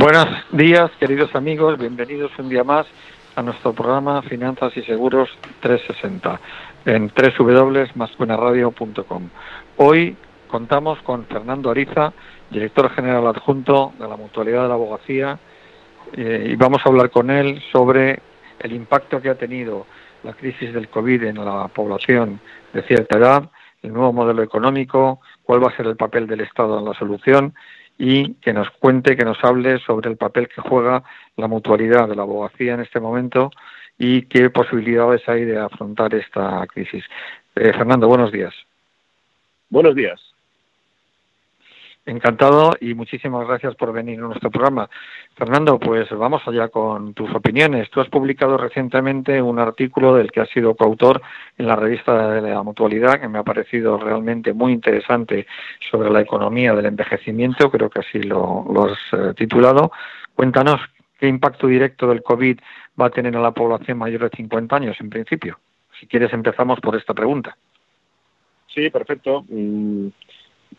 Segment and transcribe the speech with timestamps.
[0.00, 1.78] Buenos días, queridos amigos.
[1.78, 2.86] Bienvenidos un día más
[3.36, 5.28] a nuestro programa Finanzas y Seguros
[5.60, 6.40] 360
[6.86, 9.28] en www.mascuenaradio.com.
[9.76, 10.16] Hoy
[10.48, 12.14] contamos con Fernando Ariza,
[12.50, 15.38] director general adjunto de la Mutualidad de la Abogacía,
[16.14, 18.20] eh, y vamos a hablar con él sobre
[18.60, 19.84] el impacto que ha tenido
[20.22, 22.40] la crisis del COVID en la población
[22.72, 23.50] de cierta edad,
[23.82, 27.52] el nuevo modelo económico, cuál va a ser el papel del Estado en la solución
[28.02, 31.04] y que nos cuente, que nos hable sobre el papel que juega
[31.36, 33.50] la mutualidad de la abogacía en este momento
[33.98, 37.04] y qué posibilidades hay de afrontar esta crisis.
[37.54, 38.54] Eh, Fernando, buenos días.
[39.68, 40.29] Buenos días.
[42.06, 44.88] Encantado y muchísimas gracias por venir a nuestro programa.
[45.36, 47.90] Fernando, pues vamos allá con tus opiniones.
[47.90, 51.20] Tú has publicado recientemente un artículo del que has sido coautor
[51.58, 55.46] en la revista de la Mutualidad, que me ha parecido realmente muy interesante
[55.90, 59.92] sobre la economía del envejecimiento, creo que así lo, has eh, titulado.
[60.34, 60.80] Cuéntanos
[61.18, 62.58] qué impacto directo del COVID
[62.98, 65.58] va a tener a la población mayor de 50 años, en principio.
[66.00, 67.56] Si quieres, empezamos por esta pregunta.
[68.68, 69.44] Sí, perfecto.
[69.48, 70.08] Mm,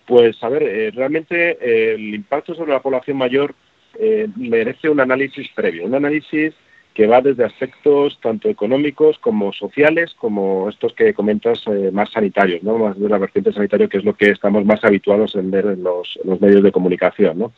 [0.05, 3.55] pues a ver, eh, realmente eh, el impacto sobre la población mayor
[3.99, 6.53] eh, merece un análisis previo, un análisis
[6.93, 12.77] que va desde aspectos tanto económicos como sociales, como estos que comentas más sanitarios, ¿no?
[12.77, 15.83] más de la vertiente sanitaria, que es lo que estamos más habituados en ver en
[15.83, 17.39] los, medios de comunicación.
[17.39, 17.53] ¿no?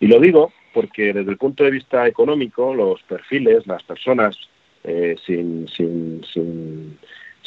[0.00, 4.36] Y lo digo porque desde el punto de vista económico, los perfiles, las personas
[5.24, 6.98] sin, sin, sin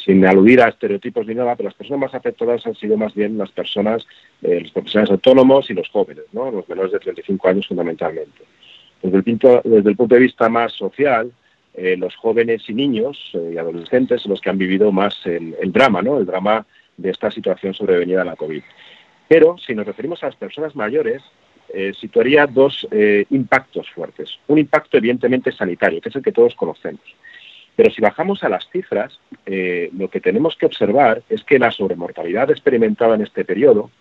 [0.08, 3.36] sin aludir a estereotipos ni nada, pero las personas más afectadas han sido más bien
[3.36, 4.06] las personas,
[4.40, 6.50] eh, los profesionales autónomos y los jóvenes, ¿no?
[6.50, 8.40] los menores de 35 años fundamentalmente.
[9.02, 11.30] Desde el, punto, desde el punto de vista más social,
[11.74, 15.54] eh, los jóvenes y niños eh, y adolescentes son los que han vivido más el,
[15.72, 16.16] drama, ¿no?
[16.16, 16.64] el drama
[16.96, 18.62] de esta situación sobrevenida a la COVID.
[19.28, 21.22] Pero si nos referimos a las personas mayores,
[22.00, 22.88] situaría dos
[23.28, 24.38] impactos fuertes.
[24.46, 27.02] Un impacto evidentemente sanitario, que es el que todos conocemos.
[27.78, 31.70] Pero si bajamos a las cifras, eh, lo que tenemos que observar es que la
[31.70, 33.92] sobremortalidad experimentada en este periodo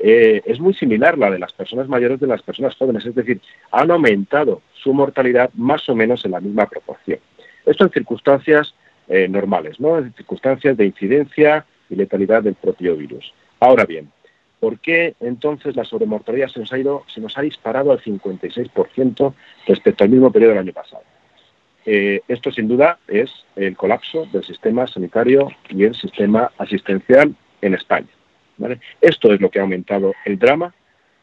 [0.00, 3.14] eh, es muy similar a la de las personas mayores de las personas jóvenes, es
[3.14, 7.20] decir, han aumentado su mortalidad más o menos en la misma proporción.
[7.64, 8.74] Esto en circunstancias
[9.06, 9.98] eh, normales, ¿no?
[9.98, 13.32] en circunstancias de incidencia y letalidad del propio virus.
[13.60, 14.10] Ahora bien,
[14.58, 19.34] ¿por qué entonces la sobremortalidad se nos ha, se nos ha disparado al 56%
[19.68, 21.04] respecto al mismo periodo del año pasado?
[21.86, 27.74] Eh, esto sin duda es el colapso del sistema sanitario y el sistema asistencial en
[27.74, 28.08] España.
[29.00, 30.74] Esto es lo que ha aumentado el drama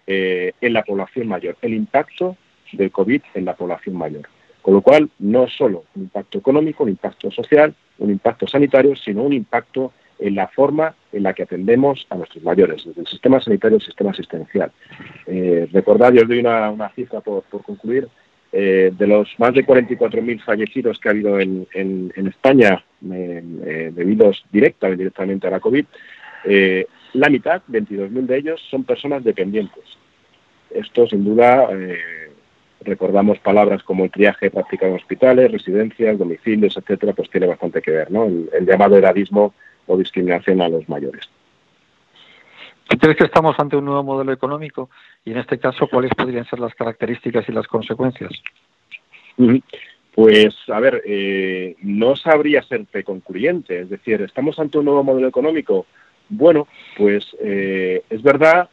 [0.07, 2.35] eh, en la población mayor, el impacto
[2.72, 4.28] del COVID en la población mayor.
[4.62, 9.24] Con lo cual, no solo un impacto económico, un impacto social, un impacto sanitario, sino
[9.24, 13.39] un impacto en la forma en la que atendemos a nuestros mayores, desde el sistema
[13.39, 14.72] sanitario el sistema asistencial.
[15.28, 18.09] Eh, recordad, yo os doy una, cifra por concluir,
[18.51, 21.67] eh, de los más de 44.000 fallecidos que ha habido en,
[22.15, 25.85] España eh, eh, debidos directa o indirectamente a la COVID,
[27.13, 29.83] la mitad, 22.000 de ellos, son personas dependientes.
[30.69, 31.67] Esto, sin duda,
[32.81, 37.91] recordamos palabras como el triaje practicado en hospitales, residencias, domicilios, etcétera, pues tiene bastante que
[37.91, 38.25] ver, ¿no?
[38.25, 39.53] el llamado edadismo
[39.87, 41.27] o discriminación a los mayores.
[42.87, 44.89] ¿Crees que estamos ante un nuevo modelo económico?
[45.25, 48.31] Y en este caso, ¿cuáles podrían ser las características y las consecuencias?
[50.15, 53.81] Pues, a ver, eh, no sabría serte concluyente.
[53.81, 55.85] Es decir, ¿estamos ante un nuevo modelo económico?
[56.29, 58.69] Bueno, pues eh, es verdad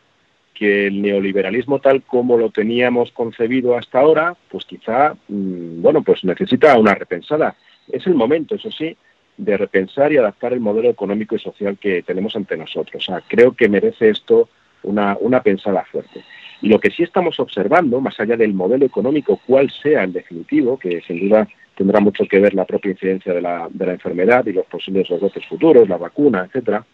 [0.54, 6.24] que el neoliberalismo tal como lo teníamos concebido hasta ahora, pues quizá, mm, bueno, pues
[6.24, 7.56] necesita una repensada.
[7.90, 8.96] Es el momento, eso sí,
[9.36, 13.02] de repensar y adaptar el modelo económico y social que tenemos ante nosotros.
[13.02, 14.48] O sea, creo que merece esto
[14.82, 16.24] una, una pensada fuerte.
[16.60, 20.78] Y lo que sí estamos observando, más allá del modelo económico, cuál sea el definitivo,
[20.78, 24.46] que sin duda tendrá mucho que ver la propia incidencia de la, de la enfermedad
[24.46, 26.84] y los posibles rebrotes futuros, la vacuna, etcétera,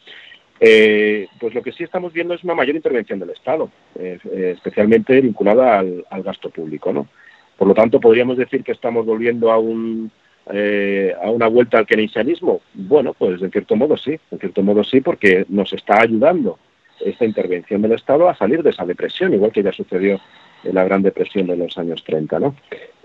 [0.59, 4.19] eh, pues lo que sí estamos viendo es una mayor intervención del Estado, eh,
[4.55, 6.93] especialmente vinculada al, al, gasto público.
[6.93, 7.09] ¿no?
[7.57, 10.11] Por lo tanto, podríamos decir que estamos volviendo a un,
[10.53, 12.61] eh, a una vuelta al keynesianismo?
[12.75, 16.59] Bueno, pues en cierto modo sí, en cierto modo sí, porque nos está ayudando
[17.01, 20.21] esta intervención del Estado a salir de esa depresión, igual que ya sucedió
[20.65, 22.39] la Gran Depresión de los años 30.
[22.39, 22.55] ¿no?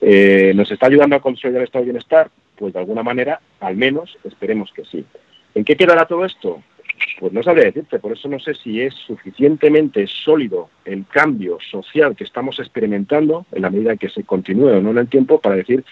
[0.01, 2.29] Eh, ¿Nos está ayudando a consolidar el estado de bienestar?
[2.57, 5.05] Pues de alguna manera, al menos, esperemos que sí.
[5.53, 6.61] ¿En qué quedará todo esto?
[7.19, 12.15] Pues no sabría decirte, por eso no sé si es suficientemente sólido el cambio social
[12.15, 15.55] que estamos experimentando en la medida que se continúe o no en el tiempo para
[15.55, 15.83] decir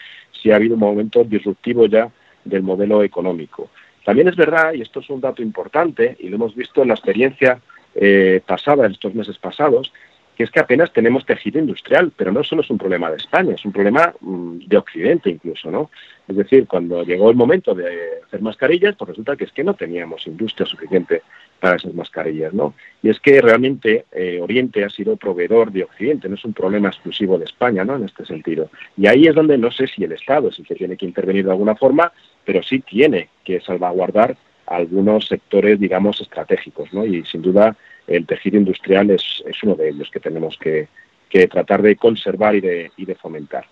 [0.44, 2.12] si ha habido un momento disruptivo ya
[2.44, 3.70] del modelo económico.
[4.04, 6.96] También es verdad, y esto es un dato importante, y lo hemos visto en la
[6.96, 7.62] experiencia
[7.96, 9.94] eh, pasada, en estos meses pasados,
[10.36, 13.54] que es que apenas tenemos tejido industrial, pero no solo es un problema de España,
[13.56, 15.90] es un problema mm, de Occidente incluso, ¿no?
[16.28, 19.74] Es decir, cuando llegó el momento de hacer mascarillas, pues resulta que es que no
[19.74, 21.22] teníamos industria suficiente
[21.60, 22.74] para esas mascarillas, ¿no?
[23.02, 26.90] Y es que realmente eh, Oriente ha sido proveedor de Occidente, no es un problema
[26.90, 27.96] exclusivo de España, ¿no?
[27.96, 28.70] En este sentido.
[28.98, 31.46] Y ahí es donde no sé si el Estado es el que tiene que intervenir
[31.46, 32.12] de alguna forma,
[32.44, 37.06] pero sí tiene que salvaguardar algunos sectores, digamos, estratégicos, ¿no?
[37.06, 37.76] Y sin duda
[38.08, 40.88] el tejido industrial es, es uno de ellos que tenemos que,
[41.30, 43.66] que tratar de conservar y de, y de fomentar.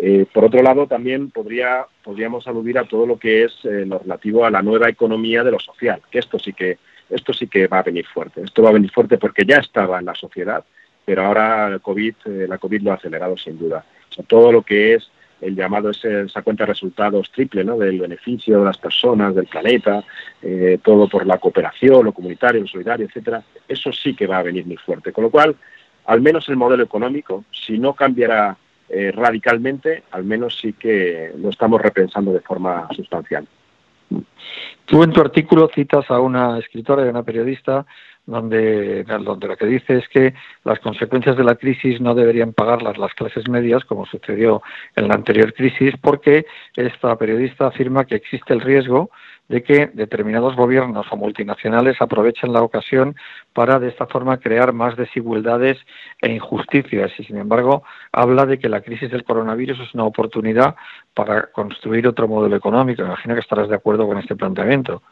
[0.00, 3.98] Eh, por otro lado, también podría, podríamos aludir a todo lo que es eh, lo
[3.98, 6.78] relativo a la nueva economía de lo social, que esto sí que
[7.10, 8.42] esto sí que va a venir fuerte.
[8.42, 10.62] Esto va a venir fuerte porque ya estaba en la sociedad,
[11.04, 13.84] pero ahora el COVID, eh, la COVID lo ha acelerado sin duda.
[14.26, 17.76] todo lo que es el llamado ese, esa cuenta de resultados triple, ¿no?
[17.76, 20.02] del beneficio de las personas, del planeta,
[20.42, 24.42] eh, todo por la cooperación, lo comunitario, lo solidario, etcétera, eso sí que va a
[24.42, 25.12] venir muy fuerte.
[25.12, 25.56] Con lo cual,
[26.06, 28.56] al menos el modelo económico, si no cambiará
[28.88, 33.46] eh, radicalmente, al menos sí que lo estamos repensando de forma sustancial.
[34.86, 37.84] Tú en tu artículo citas a una escritora y a una periodista
[38.28, 42.98] donde, donde lo que dice es que las consecuencias de la crisis no deberían pagarlas
[42.98, 44.62] las clases medias, como sucedió
[44.96, 46.44] en la anterior crisis, porque
[46.76, 49.10] esta periodista afirma que existe el riesgo
[49.48, 53.16] de que determinados gobiernos o multinacionales aprovechen la ocasión
[53.54, 55.78] para de esta forma crear más desigualdades
[56.20, 57.82] e injusticias y sin embargo
[58.12, 60.76] habla de que la crisis del coronavirus es una oportunidad
[61.14, 63.00] para construir otro modelo económico.
[63.00, 65.02] Imagino que estarás de acuerdo con este planteamiento.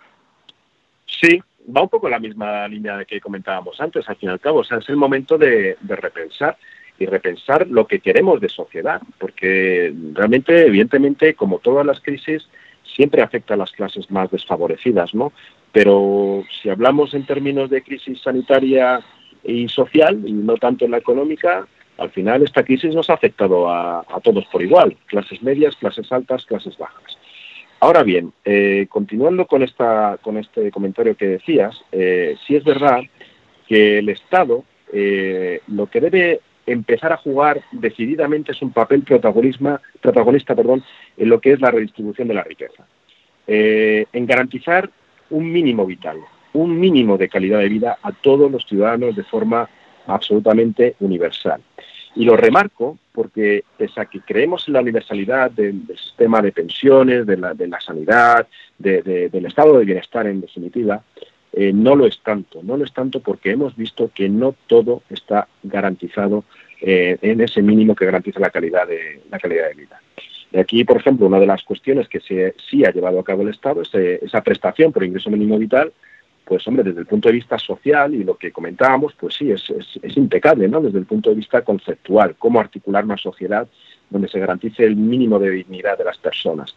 [1.07, 1.41] Sí,
[1.75, 4.61] va un poco la misma línea que comentábamos antes, al fin y al cabo.
[4.61, 6.57] O sea, es el momento de, repensar
[6.99, 12.49] y repensar lo que queremos de sociedad, porque realmente, evidentemente, como todas las crisis,
[12.83, 15.33] siempre afecta a las clases más desfavorecidas, ¿no?
[15.73, 19.01] Pero si hablamos en términos de crisis sanitaria
[19.45, 21.67] y social, y no tanto en la económica,
[21.99, 26.47] al final esta crisis nos ha afectado a todos por igual, clases medias, clases altas,
[26.47, 27.19] clases bajas.
[27.81, 33.03] Ahora bien, eh, continuando con, esta, con este comentario que decías, eh, sí es verdad
[33.69, 40.55] que el Estado eh, lo que debe empezar a jugar decididamente es un papel protagonista
[40.55, 40.83] perdón,
[41.17, 42.85] en lo que es la redistribución de la riqueza,
[43.47, 44.91] en garantizar
[45.31, 46.19] un mínimo vital,
[46.55, 49.69] un mínimo de calidad de vida a todos los ciudadanos de forma
[50.09, 51.61] absolutamente universal.
[52.17, 57.27] Y lo remarco porque pese a que creemos en la universalidad del, sistema de pensiones,
[57.27, 58.47] de la, sanidad,
[58.79, 61.03] del estado de bienestar en definitiva,
[61.53, 62.63] eh, no lo es tanto.
[62.63, 66.45] No lo es tanto porque hemos visto que no todo está garantizado
[66.81, 70.01] eh, en ese mínimo que garantiza la calidad de, la calidad de vida.
[70.53, 73.49] Y aquí, por ejemplo, una de las cuestiones que sí ha llevado a cabo el
[73.49, 75.93] Estado es eh, esa prestación por ingreso mínimo vital
[76.47, 79.69] pues hombre, desde el punto de vista social y lo que comentábamos, pues sí, es,
[80.17, 80.81] impecable, ¿no?
[80.81, 83.67] Desde el punto de vista conceptual, cómo articular una sociedad
[84.09, 86.77] donde se garantice el mínimo de dignidad de las personas.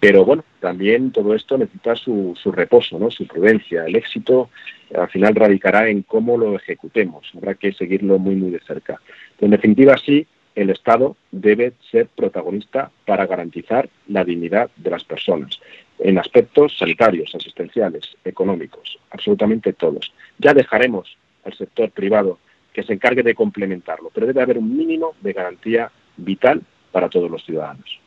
[0.00, 3.10] Pero bueno, también todo esto necesita su, su reposo, ¿no?
[3.10, 3.84] su prudencia.
[3.84, 4.48] El éxito
[4.96, 7.30] al final radicará en cómo lo ejecutemos.
[7.36, 9.02] Habrá que seguirlo muy, muy de cerca.
[9.38, 15.60] En definitiva, sí, el Estado debe ser protagonista para garantizar la dignidad de las personas
[16.00, 20.12] en aspectos sanitarios, asistenciales, económicos, absolutamente todos.
[20.38, 22.38] Ya dejaremos al sector privado
[22.72, 27.30] que se encargue de complementarlo, pero debe haber un mínimo de garantía vital para todos
[27.30, 28.00] los ciudadanos.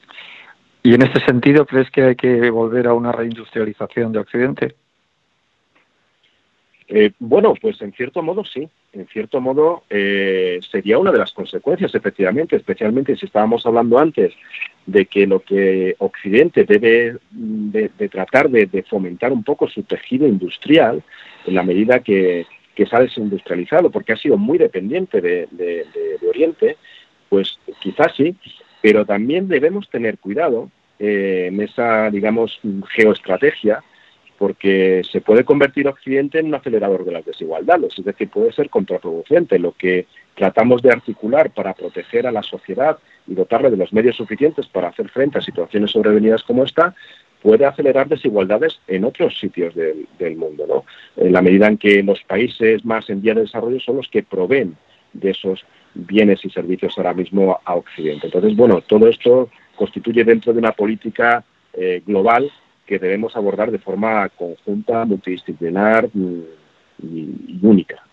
[0.81, 4.75] ¿Y en este sentido crees que hay que volver a una reindustrialización de Occidente?
[6.87, 11.31] Eh, bueno, pues en cierto modo sí, en cierto modo eh, sería una de las
[11.31, 14.33] consecuencias, efectivamente, especialmente si estábamos hablando antes
[14.85, 21.01] de que lo que Occidente debe de, tratar de, fomentar un poco su tejido industrial
[21.45, 26.27] en la medida que, que se ha desindustrializado, porque ha sido muy dependiente de, de
[26.27, 26.77] Oriente,
[27.29, 28.35] pues quizás sí,
[28.81, 32.59] pero también debemos tener cuidado eh, en esa, digamos,
[32.95, 33.83] geoestrategia
[34.37, 38.69] porque se puede convertir Occidente en un acelerador de las desigualdades, es decir, puede ser
[38.69, 39.57] contraproducente.
[39.57, 44.15] Lo que tratamos de articular para proteger a la sociedad y dotarle de los medios
[44.15, 46.95] suficientes para hacer frente a situaciones sobrevenidas como esta,
[47.41, 50.85] puede acelerar desigualdades en otros sitios del, mundo, ¿no?
[51.17, 54.23] En la medida en que los países más en vía de desarrollo son los que
[54.23, 54.77] proveen
[55.11, 58.27] de esos bienes y servicios ahora mismo a Occidente.
[58.27, 62.49] Entonces, bueno, todo esto constituye dentro de una política eh, global
[62.85, 66.41] que debemos abordar de forma conjunta, multidisciplinar mm,
[67.03, 68.03] y única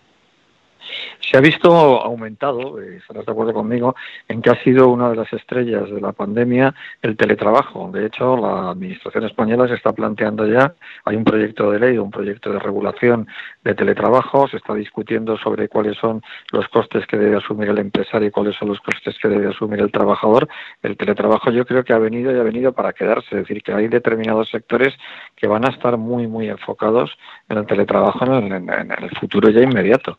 [1.19, 1.71] se ha visto
[2.01, 3.95] aumentado, eh, estarás de acuerdo conmigo,
[4.27, 7.89] en que ha sido una de las estrellas de la pandemia el teletrabajo.
[7.91, 10.73] De hecho, la Administración española se está planteando ya,
[11.05, 13.27] hay un proyecto de ley, un proyecto de regulación
[13.63, 16.21] de teletrabajo, se está discutiendo sobre cuáles son
[16.51, 19.79] los costes que debe asumir el empresario y cuáles son los costes que debe asumir
[19.79, 20.47] el trabajador.
[20.81, 23.73] El teletrabajo yo creo que ha venido y ha venido para quedarse, es decir, que
[23.73, 24.93] hay determinados sectores
[25.35, 27.17] que van a estar muy, muy enfocados
[27.49, 30.17] en el teletrabajo en el futuro ya inmediato.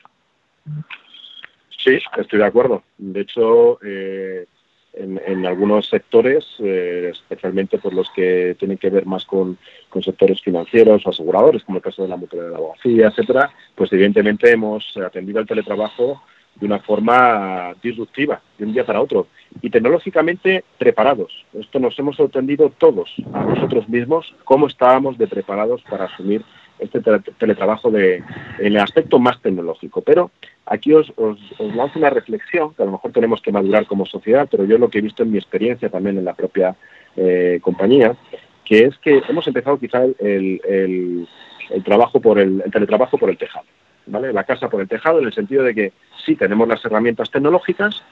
[1.77, 2.83] Sí, estoy de acuerdo.
[2.99, 4.47] De hecho, eh,
[4.95, 9.59] en, algunos sectores, eh, especialmente por los que tienen que ver más con,
[10.03, 13.93] sectores financieros o aseguradores, como el caso de la mutualidad de la abogacía, etcétera, pues
[13.93, 16.23] evidentemente hemos atendido al teletrabajo
[16.57, 19.29] de una forma disruptiva, de un día para otro,
[19.61, 21.45] y tecnológicamente preparados.
[21.55, 26.45] Esto nos hemos atendido todos a nosotros mismos, cómo estábamos de preparados para asumir
[26.83, 27.01] este
[27.39, 28.23] teletrabajo de,
[28.59, 30.03] el aspecto más tecnológico.
[30.03, 30.31] Pero
[30.67, 34.49] aquí os, os, lanzo una reflexión que a lo mejor tenemos que madurar como sociedad,
[34.51, 36.77] pero yo lo que he visto en mi experiencia también en la propia
[37.17, 38.17] eh, compañía,
[38.65, 41.27] que es que hemos empezado quizá el, el,
[41.85, 43.67] trabajo por el, el teletrabajo por el tejado.
[44.05, 44.33] ¿Vale?
[44.33, 45.93] La casa por el tejado en el sentido de que
[46.25, 48.03] sí tenemos las herramientas tecnológicas,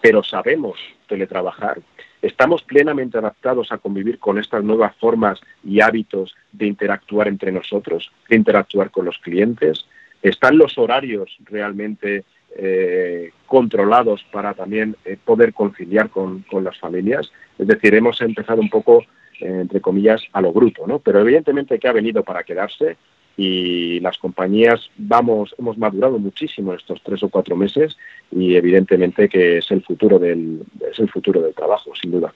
[0.00, 1.78] pero sabemos teletrabajar,
[2.22, 8.10] estamos plenamente adaptados a convivir con estas nuevas formas y hábitos de interactuar entre nosotros,
[8.28, 9.86] de interactuar con los clientes,
[10.22, 12.24] están los horarios realmente
[12.56, 17.30] eh, controlados para también eh, poder conciliar con, las familias.
[17.58, 19.04] Es decir, hemos empezado un poco,
[19.40, 20.98] eh, entre comillas, a lo bruto, ¿no?
[20.98, 22.96] Pero evidentemente que ha venido para quedarse
[23.38, 27.96] y las compañías vamos hemos madurado muchísimo estos tres o cuatro meses
[28.32, 32.34] y evidentemente que es el futuro del es el futuro del trabajo sin duda.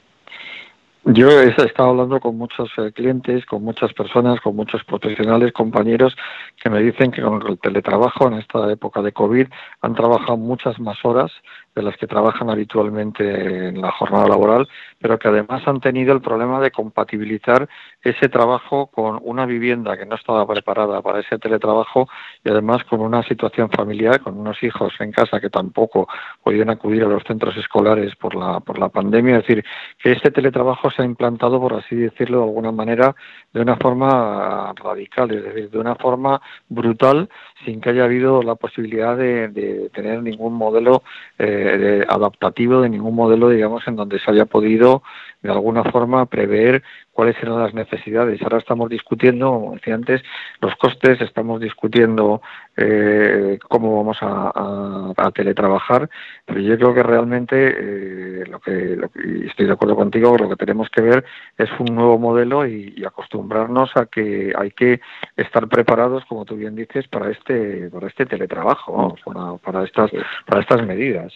[1.05, 6.17] Yo he estado hablando con muchos eh, clientes, con muchas personas, con muchos profesionales, compañeros
[6.63, 9.49] que me dicen que con el teletrabajo en esta época de COVID
[9.81, 11.33] han trabajado muchas más horas
[11.75, 14.69] de las que trabajan habitualmente en la jornada laboral,
[15.01, 17.69] pero que además han tenido el problema de compatibilizar
[18.03, 22.09] ese trabajo con una vivienda que no estaba preparada para ese teletrabajo
[22.45, 26.09] y además con una situación familiar, con unos hijos en casa que tampoco
[26.43, 29.39] podían acudir a los centros escolares por la, por la pandemia.
[29.39, 29.65] Es decir,
[29.99, 33.15] que este teletrabajo se ha implantado, por así decirlo de alguna manera,
[33.53, 37.29] de una forma radical, es decir, de una forma brutal,
[37.65, 41.03] sin que haya habido la posibilidad de, tener ningún modelo
[41.39, 41.62] eh,
[42.09, 45.03] adaptativo, de ningún modelo, digamos, en donde se haya podido
[45.43, 48.41] de alguna forma prever cuáles eran las necesidades.
[48.43, 50.23] Ahora estamos discutiendo, como decía antes,
[50.61, 52.41] los costes, estamos discutiendo
[52.77, 56.11] eh, cómo vamos a, teletrabajar,
[56.45, 60.57] pero yo creo que realmente eh, lo, que, y estoy de acuerdo contigo, lo que
[60.57, 61.25] tenemos que ver
[61.57, 65.01] es un nuevo modelo y, acostumbrarnos a que hay que
[65.37, 70.11] estar preparados, como tú bien dices, para este para este teletrabajo, para, para estas
[70.47, 71.33] para estas medidas.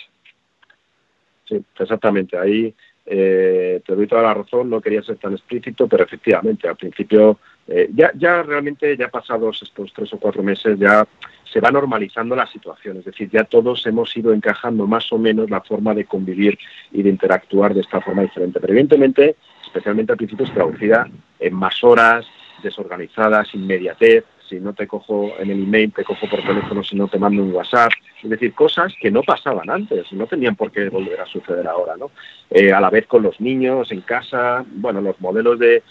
[1.49, 2.37] Sí, exactamente.
[2.37, 2.75] Ahí
[3.05, 7.39] eh, te doy toda la razón, no quería ser tan explícito, pero efectivamente, al principio,
[7.69, 11.07] eh, ya, ya realmente, ya pasados estos tres o cuatro meses, ya
[11.45, 15.49] se va normalizando la situación, es decir, ya todos hemos ido encajando más o menos
[15.49, 16.59] la forma de convivir
[16.91, 18.59] y de interactuar de esta forma diferente.
[18.61, 22.27] Pero evidentemente, especialmente al principio, es traducida en más horas,
[22.63, 27.09] desorganizadas, inmediatez, si no te cojo en el email, te cojo por teléfono, si no
[27.09, 27.91] te mando un WhatsApp,
[28.23, 31.97] es decir, cosas que no pasaban antes, no tenían por qué volver a suceder ahora,
[31.97, 32.11] ¿no?
[32.51, 35.83] Eh, a la vez con los niños en casa, bueno, los modelos de,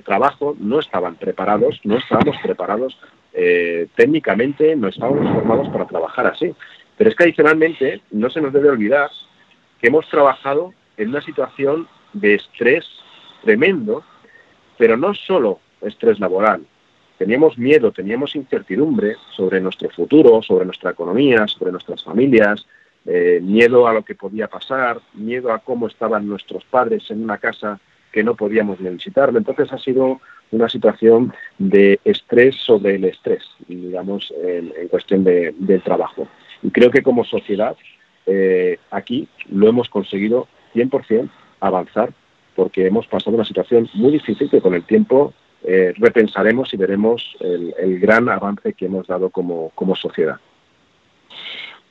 [0.00, 2.98] trabajo no estaban preparados, no estábamos preparados
[3.32, 6.54] eh, técnicamente, no estábamos formados para trabajar así.
[6.96, 9.10] Pero es que adicionalmente no se nos debe olvidar
[9.80, 12.84] que hemos trabajado en una situación de estrés
[13.44, 14.02] tremendo,
[14.76, 16.66] pero no solo estrés laboral,
[17.18, 22.66] teníamos miedo, teníamos incertidumbre sobre nuestro futuro, sobre nuestra economía, sobre nuestras familias,
[23.04, 27.38] eh, miedo a lo que podía pasar, miedo a cómo estaban nuestros padres en una
[27.38, 27.80] casa
[28.12, 29.38] que no podíamos ni visitarlo.
[29.38, 30.20] Entonces ha sido
[30.50, 36.26] una situación de estrés sobre el estrés, digamos, en, cuestión de, del trabajo.
[36.62, 37.76] Y creo que como sociedad
[38.26, 41.28] eh, aquí lo hemos conseguido 100%
[41.60, 42.10] avanzar
[42.54, 45.32] porque hemos pasado una situación muy difícil que con el tiempo
[45.64, 50.38] eh, repensaremos y veremos el, gran avance que hemos dado como, sociedad.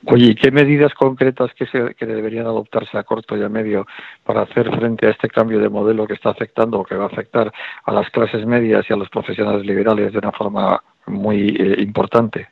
[0.06, 3.86] Oye, ¿qué medidas concretas que, se, que deberían adoptarse a corto y a medio
[4.24, 7.08] para hacer frente a este cambio de modelo que está afectando o que va a
[7.08, 7.52] afectar
[7.84, 12.48] a las clases medias y a los profesionales liberales de una forma muy eh, importante?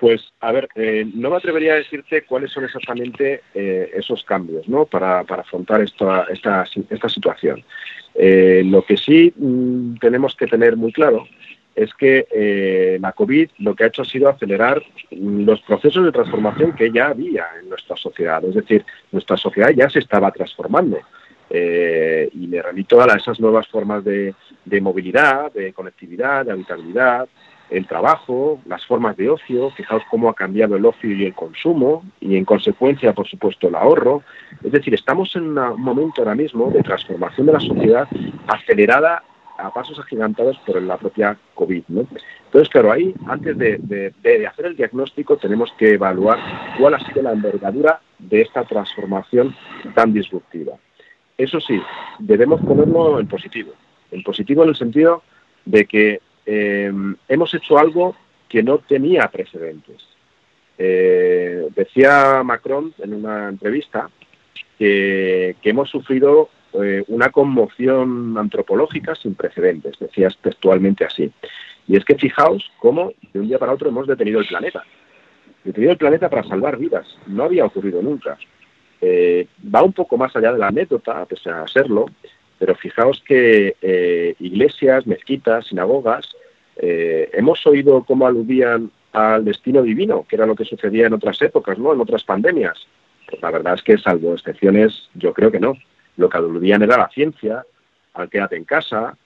[0.00, 4.66] Pues, a ver, eh, no me atrevería a decirte cuáles son exactamente eh, esos cambios
[4.66, 4.86] ¿no?
[4.86, 7.62] para, afrontar esta, esta, esta situación.
[8.14, 11.28] Eh, lo que sí mm, tenemos que tener muy claro
[11.76, 16.12] es que la COVID lo que ha hecho ha sido acelerar mm, los procesos de
[16.12, 18.42] transformación que ya había en nuestra sociedad.
[18.46, 20.98] Es decir, nuestra sociedad ya se estaba transformando.
[21.50, 27.28] y me remito a esas nuevas formas de, de movilidad, de conectividad, de habitabilidad,
[27.70, 32.04] el trabajo, las formas de ocio, fijaos cómo ha cambiado el ocio y el consumo
[32.20, 34.22] y en consecuencia, por supuesto, el ahorro.
[34.62, 38.08] Es decir, estamos en un momento ahora mismo de transformación de la sociedad
[38.48, 39.22] acelerada
[39.56, 41.84] a pasos agigantados por la propia COVID.
[41.88, 42.06] ¿no?
[42.46, 44.12] Entonces, claro, ahí, antes de,
[44.48, 46.38] hacer el diagnóstico, tenemos que evaluar
[46.78, 49.54] cuál ha sido la envergadura de esta transformación
[49.94, 50.72] tan disruptiva.
[51.38, 51.80] Eso sí,
[52.18, 53.72] debemos ponerlo en positivo.
[54.10, 55.22] En positivo en el sentido
[55.64, 56.92] de que eh,
[57.28, 58.16] hemos hecho algo
[58.48, 60.02] que no tenía precedentes.
[60.78, 64.10] Eh, decía Macron en una entrevista
[64.78, 71.30] que, hemos sufrido eh, una conmoción antropológica sin precedentes, decía textualmente así.
[71.86, 74.84] Y es que fijaos cómo de un día para otro hemos detenido el planeta.
[75.64, 77.06] Detenido el planeta para salvar vidas.
[77.26, 78.38] No había ocurrido nunca.
[79.02, 82.06] va un poco más allá de la anécdota, pese a serlo,
[82.60, 86.28] pero fijaos que eh, iglesias, mezquitas, sinagogas,
[86.76, 91.40] eh, hemos oído cómo aludían al destino divino, que era lo que sucedía en otras
[91.40, 91.94] épocas, ¿no?
[91.94, 92.86] En otras pandemias.
[93.26, 95.72] Pues la verdad es que, salvo excepciones, yo creo que no.
[96.18, 97.64] Lo que aludían era la ciencia,
[98.12, 99.16] al quédate en casa.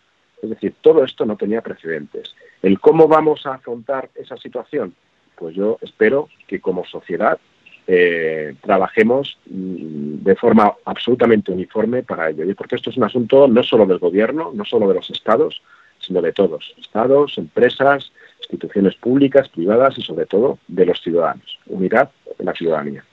[0.40, 2.36] Es decir, todo esto no tenía precedentes.
[2.62, 4.94] ¿El cómo vamos a afrontar esa situación?
[5.34, 7.40] Pues yo espero que como sociedad
[7.86, 12.44] eh, trabajemos de forma absolutamente uniforme para ello.
[12.44, 15.62] Y porque esto es un asunto no solo del gobierno, no solo de los estados,
[15.98, 21.58] sino de todos, estados, empresas, instituciones públicas, privadas y sobre todo de los ciudadanos.
[21.66, 23.04] Unidad de la ciudadanía.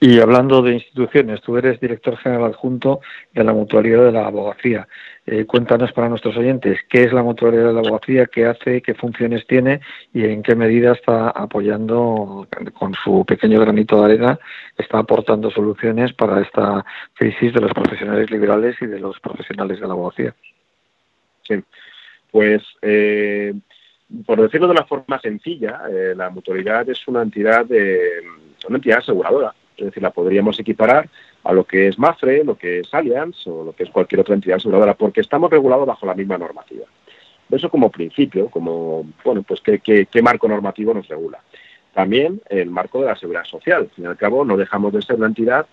[0.00, 3.00] Y hablando de instituciones, tú eres director general adjunto
[3.32, 4.86] de la Mutualidad de la Abogacía.
[5.24, 8.94] Eh, cuéntanos para nuestros oyentes qué es la Mutualidad de la Abogacía, qué hace, qué
[8.94, 9.80] funciones tiene
[10.12, 14.38] y en qué medida está apoyando con su pequeño granito de arena,
[14.76, 19.86] está aportando soluciones para esta crisis de los profesionales liberales y de los profesionales de
[19.86, 20.34] la abogacía.
[21.48, 21.62] Sí,
[22.30, 23.54] pues eh,
[24.26, 28.20] por decirlo de una forma sencilla, eh, la mutualidad es una entidad, de,
[28.68, 31.08] una entidad aseguradora es decir, la podríamos equiparar
[31.42, 34.34] a lo que es MAFRE, lo que es Allianz o lo que es cualquier otra
[34.34, 36.86] entidad aseguradora, porque estamos regulados bajo la misma normativa.
[37.50, 41.40] Eso como principio, como, bueno, pues qué, qué, marco normativo nos regula.
[41.92, 43.82] También el marco de la seguridad social.
[43.82, 45.66] Al fin y al cabo, no dejamos de ser una entidad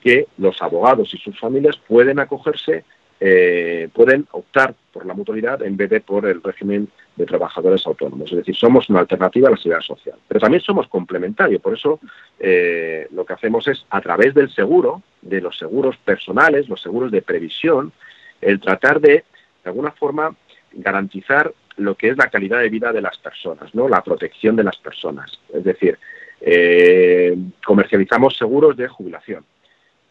[0.00, 2.84] que los abogados y sus familias pueden acogerse
[3.18, 8.30] eh, pueden optar por la mutualidad en vez de por el régimen de trabajadores autónomos.
[8.30, 10.16] Es decir, somos una alternativa a la seguridad social.
[10.28, 11.60] Pero también somos complementarios.
[11.60, 11.98] Por eso
[12.38, 17.10] eh, lo que hacemos es, a través del seguro, de los seguros personales, los seguros
[17.10, 17.92] de previsión,
[18.40, 19.24] el tratar de, de
[19.64, 20.34] alguna forma,
[20.72, 23.88] garantizar lo que es la calidad de vida de las personas, ¿no?
[23.88, 25.40] la protección de las personas.
[25.52, 25.98] Es decir,
[26.40, 29.44] eh, comercializamos seguros de jubilación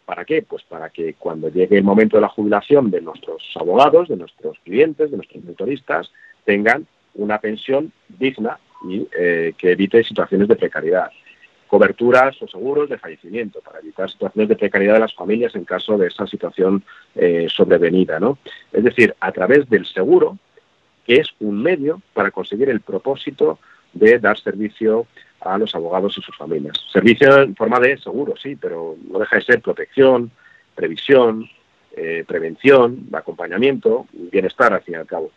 [0.06, 0.44] ¿Para qué?
[0.44, 4.60] Pues para que cuando llegue el momento de la jubilación de nuestros abogados, de nuestros
[4.60, 6.12] clientes, de nuestros motoristas,
[6.46, 11.10] tengan una pensión digna y eh, que evite situaciones de precariedad.
[11.68, 15.98] Coberturas o seguros de fallecimiento para evitar situaciones de precariedad de las familias en caso
[15.98, 16.84] de esa situación
[17.16, 18.20] eh, sobrevenida.
[18.20, 18.38] ¿no?
[18.72, 20.38] Es decir, a través del seguro,
[21.06, 23.60] que es un medio para conseguir el propósito
[23.94, 25.08] de dar servicio
[25.42, 26.78] a los abogados y sus familias.
[26.92, 30.32] Servicio en forma de seguro, sí, pero no deja de ser protección,
[30.74, 31.48] previsión,
[31.96, 35.32] eh, prevención, acompañamiento, bienestar al fin y al cabo.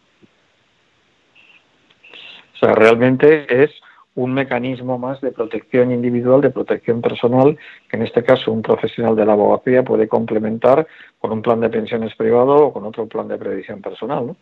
[2.60, 3.70] O sea, realmente es
[4.16, 7.56] un mecanismo más de protección individual, de protección personal,
[7.88, 10.88] que en este caso un profesional de la abogacía puede complementar
[11.20, 14.34] con un plan de pensiones privado o con otro plan de previsión personal,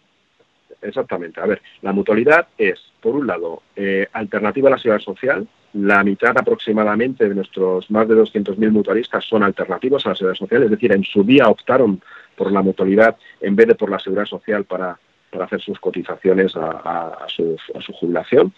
[0.80, 1.42] exactamente.
[1.42, 5.46] A ver, la mutualidad es, por un lado, eh, alternativa a la seguridad social.
[5.74, 10.62] La mitad aproximadamente de nuestros más de 200.000 mutualistas son alternativos a la seguridad social,
[10.62, 12.00] es decir, en su día optaron
[12.34, 14.98] por la mutualidad en vez de por la seguridad social para,
[15.44, 17.56] hacer sus cotizaciones a, su,
[18.00, 18.52] jubilación.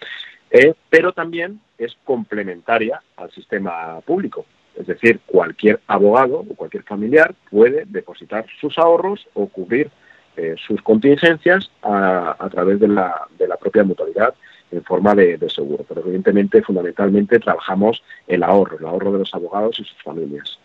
[0.51, 4.45] Eh, pero también es complementaria al sistema público.
[4.75, 9.91] Es decir, cualquier abogado o cualquier familiar puede depositar sus ahorros o cubrir
[10.37, 14.33] eh, sus contingencias a, través de la, de la, propia mutualidad
[14.71, 15.83] en forma de, seguro.
[15.87, 20.57] Pero evidentemente, fundamentalmente, trabajamos el ahorro, el ahorro de los abogados y sus familias.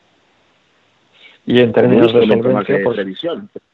[1.46, 3.64] Y en términos de solvencia, pues,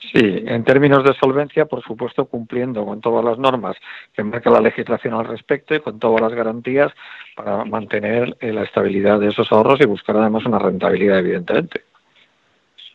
[0.00, 3.76] Sí, en términos de solvencia, por supuesto, cumpliendo con todas las normas
[4.14, 6.90] que marca la legislación al respecto y con todas las garantías
[7.36, 11.82] para mantener eh, la estabilidad de esos ahorros y buscar además una rentabilidad, evidentemente.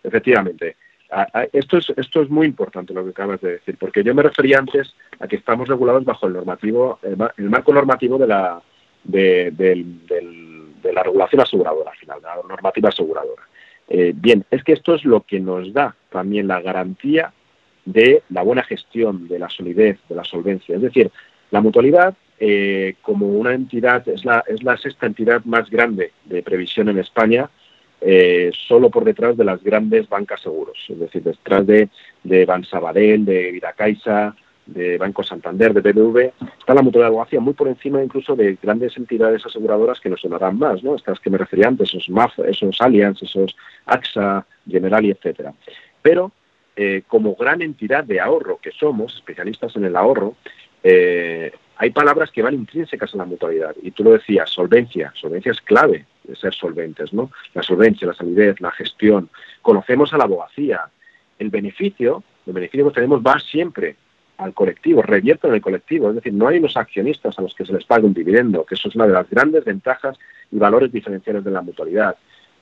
[0.03, 0.77] Efectivamente.
[1.53, 4.57] Esto es, esto es muy importante lo que acabas de decir, porque yo me refería
[4.57, 8.61] antes a que estamos regulados bajo el normativo, el marco normativo de la,
[9.03, 13.43] de, de la regulación aseguradora, al final, de la normativa aseguradora.
[13.87, 17.33] Eh, bien, es que esto es lo que nos da también la garantía
[17.83, 20.75] de la buena gestión, de la solidez, de la solvencia.
[20.75, 21.11] Es decir,
[21.51, 26.41] la mutualidad, eh, como una entidad, es la, es la sexta entidad más grande de
[26.41, 27.49] previsión en España,
[27.99, 31.89] eh, solo por detrás de las grandes bancas seguros, es decir, detrás de,
[32.23, 37.53] de Bansabadell, de Vidacaixa, de Banco Santander, de BBV, está la mutualidad de abogacía muy
[37.53, 40.95] por encima incluso de grandes entidades aseguradoras que nos sonarán más, ¿no?
[40.95, 45.53] Estas que me refería antes, esos MAF, esos Allianz, esos AXA, Generali, etcétera.
[46.05, 46.31] Pero
[46.75, 50.35] eh, como gran entidad de ahorro que somos, especialistas en el ahorro,
[50.83, 53.75] eh, hay palabras que van intrínsecas a la mutualidad.
[53.81, 55.11] Y tú lo decías, solvencia.
[55.15, 57.31] Solvencia es clave de ser solventes, ¿no?
[57.55, 59.31] La solvencia, la solidez, la gestión.
[59.63, 60.81] Conocemos a la abogacía.
[61.39, 63.95] El beneficio, el beneficio que tenemos va siempre
[64.37, 66.09] al colectivo, revierte en el colectivo.
[66.09, 68.75] Es decir, no hay unos accionistas a los que se les pague un dividendo, que
[68.75, 70.19] eso es una de las grandes ventajas
[70.51, 72.15] y valores diferenciales de la mutualidad.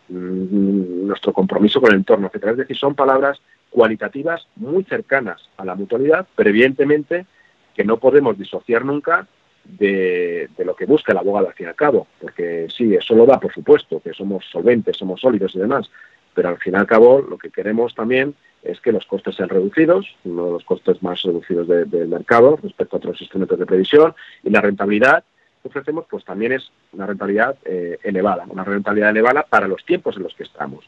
[0.09, 2.47] Mm, nuestro compromiso con el entorno, etc.
[2.47, 3.39] Es decir, son palabras
[3.69, 7.25] cualitativas muy cercanas a la mutualidad, pero evidentemente
[7.73, 9.27] que no podemos disociar nunca
[9.63, 13.25] de, lo que busca el abogado al fin y al cabo, porque sí, eso lo
[13.25, 15.89] da, por supuesto, que somos solventes, somos sólidos y demás,
[16.33, 19.49] pero al fin y al cabo lo que queremos también es que los costes sean
[19.49, 24.13] reducidos, uno de los costes más reducidos del mercado respecto a otros instrumentos de previsión,
[24.43, 25.23] y la rentabilidad
[25.69, 30.23] ofrecemos pues también es una rentabilidad eh, elevada, una rentabilidad elevada para los tiempos en
[30.23, 30.85] los que estamos.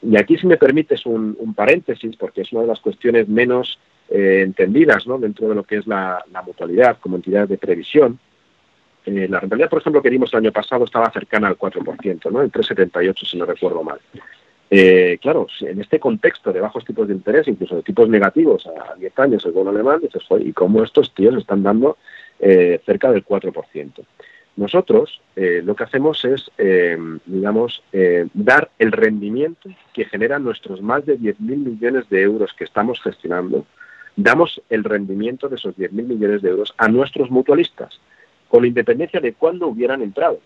[0.00, 4.42] Y aquí, si me permites un, paréntesis, porque es una de las cuestiones menos eh,
[4.44, 5.18] entendidas ¿no?
[5.18, 8.18] dentro de lo que es la, mutualidad como entidad de previsión,
[9.04, 12.42] eh, la rentabilidad, por ejemplo, que vimos el año pasado estaba cercana al 4%, ¿no?
[12.42, 13.98] el 3,78 si no recuerdo mal.
[15.20, 19.18] Claro, en este contexto de bajos tipos de interés, incluso de tipos negativos a 10
[19.18, 21.96] años el bono alemán, dices, ¿y cómo estos tíos están dando
[22.40, 24.04] eh, cerca del 4%?
[24.56, 26.50] Nosotros eh, lo que hacemos es,
[27.26, 27.84] digamos,
[28.34, 33.66] dar el rendimiento que generan nuestros más de 10.000 millones de euros que estamos gestionando,
[34.16, 38.00] damos el rendimiento de esos 10.000 millones de euros a nuestros mutualistas,
[38.48, 40.40] con independencia de cuándo hubieran entrado.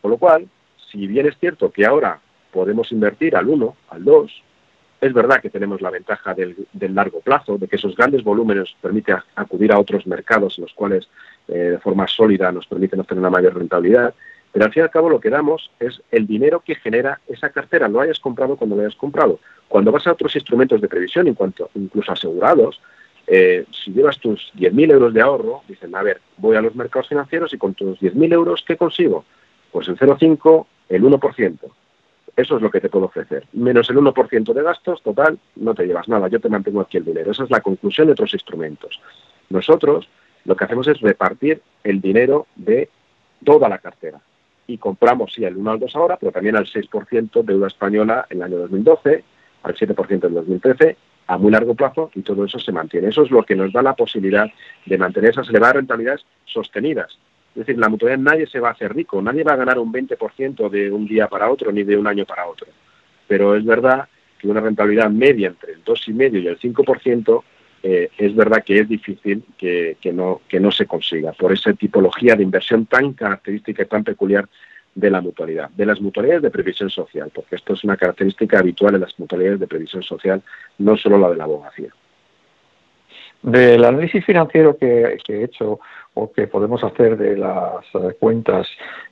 [0.00, 0.48] Con lo cual,
[0.90, 2.20] si bien es cierto que ahora
[2.52, 4.42] podemos invertir al 1, al 2.
[5.02, 6.54] Es verdad que tenemos la ventaja del,
[6.94, 11.08] largo plazo, de que esos grandes volúmenes permiten acudir a otros mercados en los cuales
[11.48, 14.14] eh, de forma sólida nos permiten obtener una mayor rentabilidad,
[14.52, 17.50] pero al fin y al cabo lo que damos es el dinero que genera esa
[17.50, 19.40] cartera, lo hayas comprado cuando lo hayas comprado.
[19.66, 22.80] Cuando vas a otros instrumentos de previsión, incluso asegurados,
[23.26, 27.08] eh, si llevas tus 10.000 euros de ahorro, dicen, a ver, voy a los mercados
[27.08, 29.24] financieros y con tus 10.000 euros, ¿qué consigo?
[29.72, 31.58] Pues el 0,5, el 1%.
[32.36, 33.46] Eso es lo que te puedo ofrecer.
[33.52, 37.04] Menos el 1% de gastos, total, no te llevas nada, yo te mantengo aquí el
[37.04, 37.30] dinero.
[37.30, 39.00] Esa es la conclusión de otros instrumentos.
[39.50, 40.08] Nosotros
[40.44, 42.88] lo que hacemos es repartir el dinero de
[43.44, 44.20] toda la cartera.
[44.66, 48.38] Y compramos, sí, al 1 al 2 ahora, pero también al 6% deuda española en
[48.38, 49.24] el año 2012,
[49.64, 53.08] al 7% en 2013, a muy largo plazo, y todo eso se mantiene.
[53.08, 54.46] Eso es lo que nos da la posibilidad
[54.86, 57.18] de mantener esas elevadas rentabilidades sostenidas
[57.54, 59.92] es decir, la mutualidad nadie se va a hacer rico, nadie va a ganar un
[59.92, 62.66] 20% de un día para otro ni de un año para otro.
[63.28, 67.42] Pero es verdad que una rentabilidad media entre el 2,5 y el 5%
[67.82, 72.36] eh, es verdad que es difícil que, no, que no se consiga por esa tipología
[72.36, 74.48] de inversión tan característica y tan peculiar
[74.94, 78.94] de la mutualidad, de las mutualidades de previsión social, porque esto es una característica habitual
[78.94, 80.42] en las mutualidades de previsión social,
[80.78, 81.88] no solo la de la abogacía.
[83.42, 85.80] Del análisis financiero que, he hecho
[86.14, 88.68] o que podemos hacer de las eh, cuentas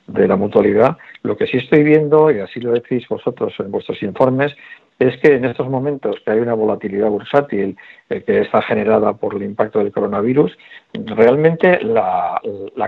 [0.07, 4.01] de la mutualidad, lo que sí estoy viendo, y así lo decís vosotros en vuestros
[4.03, 4.55] informes,
[4.99, 7.75] es que en estos momentos que hay una volatilidad bursátil
[8.09, 10.57] eh, que está generada por el impacto del coronavirus,
[10.93, 12.39] realmente la,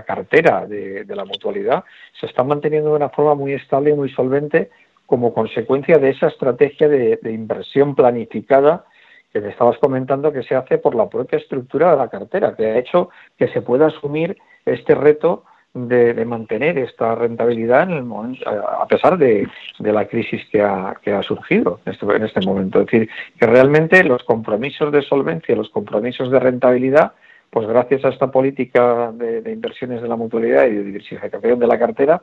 [0.06, 1.84] cartera de, la mutualidad
[2.18, 4.70] se está manteniendo de una forma muy estable y muy solvente
[5.04, 8.86] como consecuencia de esa estrategia de inversión planificada
[9.34, 12.66] que me estabas comentando que se hace por la propia estructura de la cartera, que
[12.66, 15.42] ha hecho que se pueda asumir este reto
[15.74, 19.48] de, mantener esta rentabilidad a pesar de,
[19.80, 22.80] la crisis que ha, surgido en este, en este momento.
[22.80, 27.14] Es decir, que realmente los compromisos de solvencia, los compromisos de rentabilidad,
[27.50, 31.78] pues gracias a esta política de, inversiones de la mutualidad y de diversificación de la
[31.78, 32.22] cartera,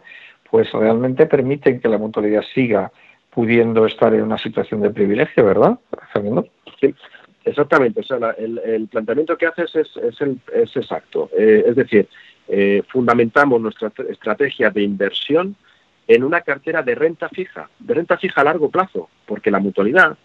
[0.50, 2.90] pues realmente permiten que la mutualidad siga
[3.34, 5.80] pudiendo estar en una situación de privilegio, ¿verdad,
[6.80, 6.94] Sí,
[7.44, 11.30] Exactamente, o sea, el, planteamiento que haces es, es, exacto.
[11.36, 12.08] Eh, es decir,
[12.48, 15.56] eh, fundamentamos nuestra estrategia de inversión
[16.08, 20.18] en una cartera de renta fija, de renta fija a largo plazo, porque la mutualidad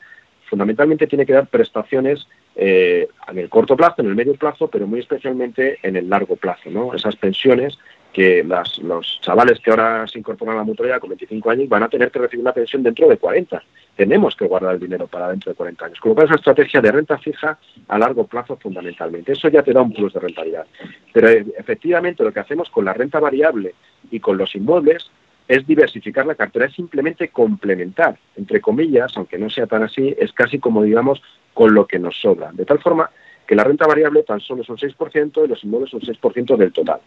[0.45, 4.87] fundamentalmente tiene que dar prestaciones eh, en el corto plazo, en el medio plazo, pero
[4.87, 6.93] muy especialmente en el largo plazo, ¿no?
[6.95, 7.79] Esas pensiones
[8.13, 11.89] que los chavales que ahora se incorporan a la mutualidad con 25 años van a
[11.89, 13.63] tener que recibir una pensión dentro de 40.
[13.95, 16.01] Tenemos que guardar el dinero para dentro de 40 años.
[16.01, 19.33] Con lo cual es una estrategia de renta fija a largo plazo fundamentalmente.
[19.33, 20.67] Eso ya te da un plus de rentabilidad.
[21.13, 23.75] Pero eh, efectivamente lo que hacemos con la renta variable
[24.11, 25.11] y con los inmuebles
[25.49, 30.33] es diversificar la cartera, es simplemente complementar, entre comillas, aunque no sea tan así, es
[30.33, 31.23] casi como digamos
[31.55, 32.51] con lo que nos sobra.
[32.53, 33.11] De tal forma
[33.47, 36.73] que la renta variable tan solo es un 6% y los inmuebles son 6% del
[36.73, 37.01] total.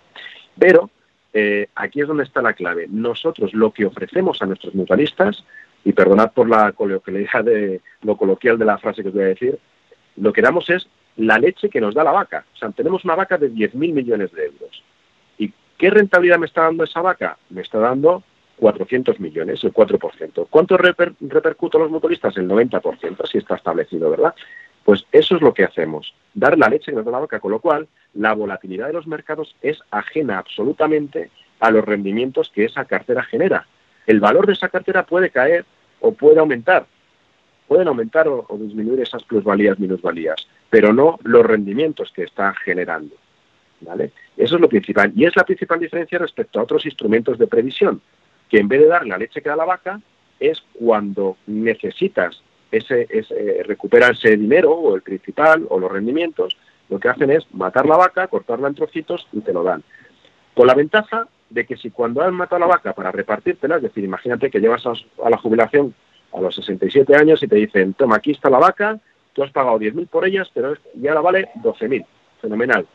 [0.59, 0.89] Pero
[1.33, 2.87] eh, aquí es donde está la clave.
[2.89, 5.43] Nosotros lo que ofrecemos a nuestros mutualistas,
[5.83, 9.27] y perdonad por la coloquialidad de lo coloquial de la frase que os voy a
[9.27, 9.59] decir,
[10.17, 12.45] lo que damos es la leche que nos da la vaca.
[12.53, 14.83] O sea, tenemos una vaca de 10.000 millones de euros.
[15.37, 17.37] ¿Y qué rentabilidad me está dando esa vaca?
[17.49, 18.23] Me está dando
[18.57, 20.47] 400 millones, el 4%.
[20.49, 22.35] ¿Cuánto reper, repercute a los mutualistas?
[22.37, 24.35] El 90%, así está establecido, ¿verdad?
[24.83, 27.51] Pues eso es lo que hacemos, dar la leche que nos da la vaca, con
[27.51, 32.85] lo cual la volatilidad de los mercados es ajena absolutamente a los rendimientos que esa
[32.85, 33.67] cartera genera.
[34.07, 35.65] El valor de esa cartera puede caer
[35.99, 36.85] o puede aumentar.
[37.67, 43.15] Pueden aumentar o, disminuir esas plusvalías, minusvalías, pero no los rendimientos que está generando.
[43.81, 44.11] ¿vale?
[44.35, 45.11] Eso es lo principal.
[45.15, 48.01] Y es la principal diferencia respecto a otros instrumentos de previsión,
[48.49, 50.01] que en vez de dar la leche que da la vaca,
[50.39, 56.57] es cuando necesitas ese, ese, recuperar ese dinero o el principal o los rendimientos
[56.89, 59.83] lo que hacen es matar la vaca, cortarla en trocitos y te lo dan.
[60.55, 64.03] Con la ventaja de que si cuando han matado la vaca para repartírtela, es decir,
[64.03, 65.93] imagínate que llevas a, la jubilación
[66.33, 68.99] a los 67 años y te dicen, toma, aquí está la vaca,
[69.33, 72.05] tú has pagado 10.000 por ellas, pero ya la vale 12.000.
[72.41, 72.87] Fenomenal.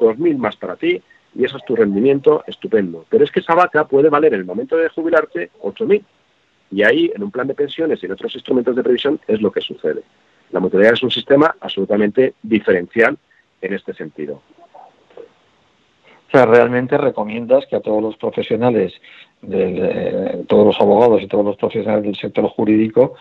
[0.00, 1.02] 2.000 más para ti
[1.34, 3.06] y eso es tu rendimiento estupendo.
[3.08, 6.02] Pero es que esa vaca puede valer en el momento de jubilarte 8.000.
[6.72, 9.52] Y ahí, en un plan de pensiones y en otros instrumentos de previsión, es lo
[9.52, 10.02] que sucede.
[10.50, 13.18] La mutualidad es un sistema absolutamente diferencial
[13.60, 14.42] en este sentido.
[15.16, 18.94] O sea, realmente recomiendas que a todos los profesionales,
[19.42, 23.14] de, todos los abogados y todos los profesionales del sector jurídico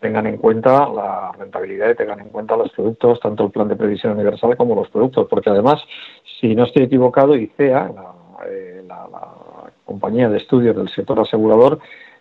[0.00, 3.76] tengan en cuenta la rentabilidad y tengan en cuenta los productos, tanto el plan de
[3.76, 5.82] previsión universal como los productos, porque además,
[6.40, 8.12] si no estoy equivocado, ICEA, la,
[8.48, 9.08] eh, la
[9.86, 11.80] compañía de estudios del sector asegurador,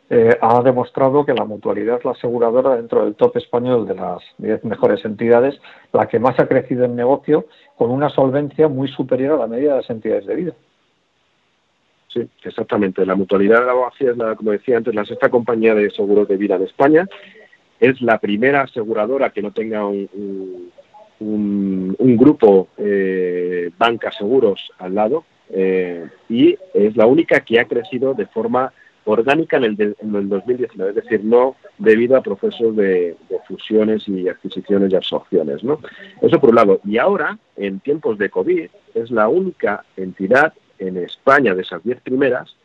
[0.10, 4.22] eh, ha demostrado que la mutualidad es la aseguradora dentro del top español de las
[4.38, 5.60] 10 mejores entidades,
[5.92, 9.72] la que más ha crecido en negocio, con una solvencia muy superior a la media
[9.72, 10.54] de las entidades de vida.
[12.08, 13.06] Sí, exactamente.
[13.06, 16.28] La mutualidad de la abogacía es, la, como decía antes, la sexta compañía de seguros
[16.28, 17.08] de vida en España.
[17.80, 20.72] Es la primera aseguradora que no tenga un,
[21.20, 28.14] un, grupo eh, banca seguros al lado eh, y es la única que ha crecido
[28.14, 28.74] de forma
[29.08, 33.16] orgánica en el, en el 2019, es decir, no debido a procesos de,
[33.48, 35.64] fusiones y adquisiciones y absorciones.
[35.64, 35.80] ¿no?
[36.22, 36.82] Eso por un lado.
[36.84, 42.00] Y ahora, en tiempos de COVID, es la única entidad en España de esas diez
[42.02, 42.56] primeras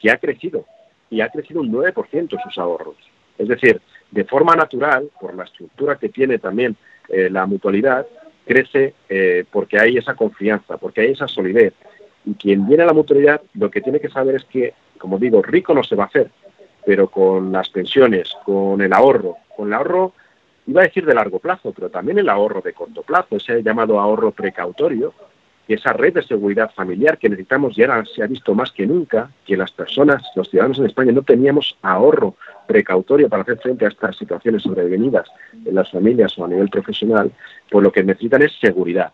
[0.00, 0.64] que ha crecido
[1.10, 2.96] y ha crecido un 9% sus ahorros.
[3.38, 6.76] Es decir, de forma natural, por la estructura que tiene también
[7.08, 8.06] eh, la mutualidad,
[8.46, 11.74] crece eh, porque hay esa confianza, porque hay esa solidez.
[12.24, 15.42] Y quien viene a la mutualidad lo que tiene que saber es que como digo,
[15.42, 16.30] rico no se va a hacer,
[16.84, 20.12] pero con las pensiones, con el ahorro, con el ahorro,
[20.66, 24.00] iba a decir de largo plazo, pero también el ahorro de corto plazo, ese llamado
[24.00, 25.12] ahorro precautorio,
[25.68, 29.30] esa red de seguridad familiar que necesitamos y ahora se ha visto más que nunca
[29.44, 32.36] que las personas, los ciudadanos en España no teníamos ahorro
[32.68, 35.28] precautorio para hacer frente a estas situaciones sobrevenidas
[35.64, 37.32] en las familias o a nivel profesional,
[37.68, 39.12] pues lo que necesitan es seguridad.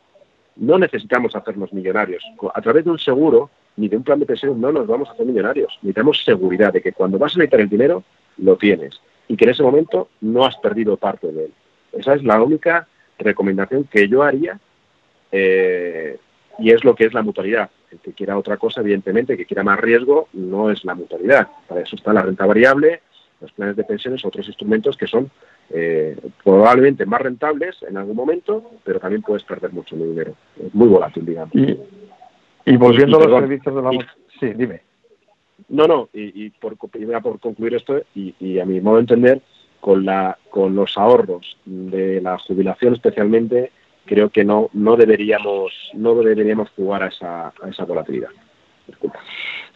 [0.57, 2.23] No necesitamos hacernos millonarios.
[2.53, 5.13] A través de un seguro ni de un plan de pensiones no nos vamos a
[5.13, 5.79] hacer millonarios.
[5.83, 8.05] Necesitamos seguridad de que cuando vas a necesitar el dinero,
[8.39, 11.53] lo tienes y que en ese momento no has perdido parte de él.
[11.93, 12.87] Esa es la única
[13.19, 14.59] recomendación que yo haría
[15.31, 16.19] eh,
[16.59, 17.71] y es lo que es la mutualidad.
[17.91, 21.49] El que quiera otra cosa, evidentemente, que quiera más riesgo, no es la mutualidad.
[21.69, 23.03] Para eso está la renta variable,
[23.41, 25.31] los planes de pensiones, otros instrumentos que son
[25.71, 30.35] eh, probablemente más rentables en algún momento, pero también puedes perder mucho dinero.
[30.63, 31.53] Es muy volátil, digamos.
[32.77, 33.91] Volviendo a los servicios de la...
[34.41, 34.81] sí, dime.
[35.69, 39.43] No, no, y, por, por concluir esto, y, a mi modo de entender,
[39.81, 43.73] con, la, con los ahorros de la jubilación especialmente,
[44.05, 48.29] creo que no, no, deberíamos, no deberíamos jugar a esa, a esa volatilidad.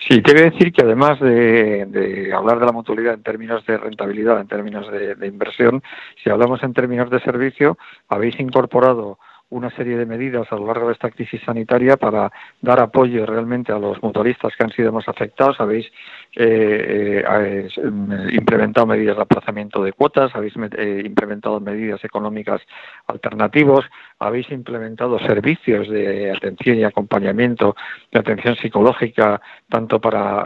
[0.06, 3.78] Sí, te voy a decir que además de, hablar de la mutualidad en términos de
[3.78, 5.82] rentabilidad, en términos de inversión,
[6.22, 9.18] si hablamos en términos de servicio, habéis incorporado
[9.48, 13.72] una serie de medidas a lo largo de esta crisis sanitaria para dar apoyo realmente
[13.72, 15.60] a los mutualistas que han sido más afectados.
[15.60, 15.86] Habéis
[16.34, 22.60] eh, eh, eh, implementado medidas de aplazamiento de cuotas, habéis implementado medidas económicas
[23.06, 23.84] alternativos,
[24.18, 27.76] habéis implementado servicios de atención y acompañamiento,
[28.10, 30.44] de atención psicológica, tanto para,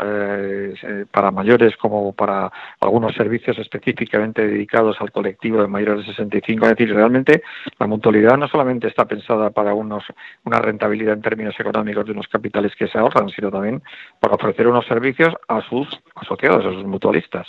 [1.11, 6.67] para mayores como para algunos servicios específicamente dedicados al colectivo de mayores de 65.
[6.67, 7.43] Es decir, realmente
[7.79, 10.05] la mutualidad no solamente está pensada para unos
[10.45, 13.83] una rentabilidad en términos económicos de unos capitales que se ahorran, sino también
[14.19, 17.47] para ofrecer unos servicios a sus asociados, a sus mutualistas.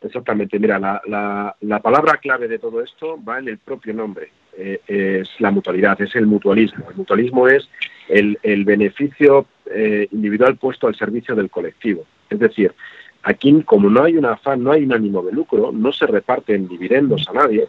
[0.00, 4.80] Exactamente, mira, la, la, palabra clave de todo esto va en el propio nombre, eh,
[4.86, 6.84] es la mutualidad, es el mutualismo.
[6.90, 7.68] El mutualismo es
[8.08, 12.04] el, beneficio eh, individual puesto al servicio del colectivo.
[12.30, 12.74] Es decir,
[13.22, 16.68] aquí como no hay un afán, no hay un ánimo de lucro, no se reparten
[16.68, 17.68] dividendos a nadie,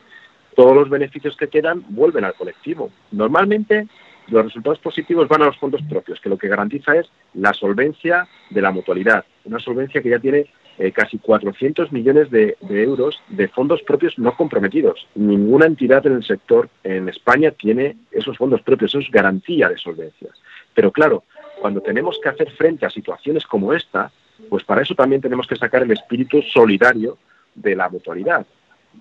[0.56, 2.90] todos los beneficios que quedan vuelven al colectivo.
[3.12, 3.88] Normalmente
[4.28, 8.28] los resultados positivos van a los fondos propios, que lo que garantiza es la solvencia
[8.50, 13.48] de la mutualidad, una solvencia que ya tiene eh, casi 400 millones de, euros de
[13.48, 15.08] fondos propios no comprometidos.
[15.16, 19.78] Ninguna entidad en el sector en España tiene esos fondos propios, eso es garantía de
[19.78, 20.30] solvencia.
[20.74, 21.24] Pero claro,
[21.62, 24.12] cuando tenemos que hacer frente a situaciones como esta,
[24.50, 27.18] pues para eso también tenemos que sacar el espíritu solidario
[27.54, 28.46] de la mutualidad,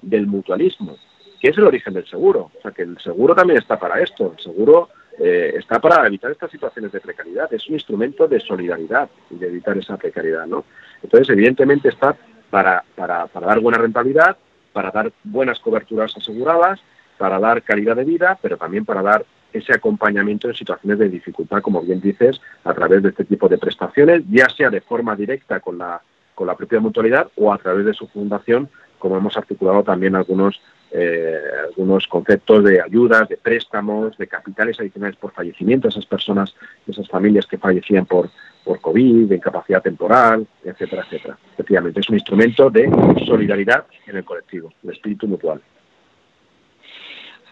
[0.00, 0.96] del mutualismo
[1.44, 2.50] que es el origen del seguro.
[2.56, 4.32] O sea, que el seguro también está para esto.
[4.34, 7.52] El seguro eh, está para evitar estas situaciones de precariedad.
[7.52, 10.64] Es un instrumento de solidaridad y de evitar esa precariedad, ¿no?
[11.02, 12.16] Entonces, evidentemente está
[12.50, 14.36] para, para, para dar buena rentabilidad,
[14.72, 16.80] para dar buenas coberturas aseguradas,
[17.18, 21.62] para dar calidad de vida, pero también para dar ese acompañamiento en situaciones de dificultad,
[21.62, 25.60] como bien dices, a través de este tipo de prestaciones, ya sea de forma directa
[25.60, 26.02] con la,
[26.34, 28.68] con la propia mutualidad o a través de su fundación,
[29.04, 31.38] como hemos articulado también algunos eh,
[31.68, 36.54] algunos conceptos de ayudas, de préstamos, de capitales adicionales por fallecimiento, esas personas,
[36.86, 38.30] esas familias que fallecían por,
[38.64, 41.36] por COVID, de incapacidad temporal, etcétera, etcétera.
[41.52, 42.90] Efectivamente, es un instrumento de
[43.26, 45.60] solidaridad en el colectivo, el espíritu mutual.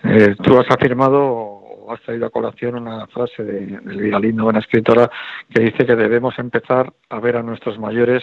[0.05, 4.47] Eh, tú has afirmado o has traído a colación una frase de, de Elvira Lindo,
[4.47, 5.11] una escritora,
[5.53, 8.23] que dice que debemos empezar a ver a nuestros mayores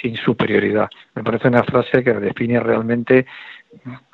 [0.00, 0.88] sin superioridad.
[1.14, 3.26] Me parece una frase que define realmente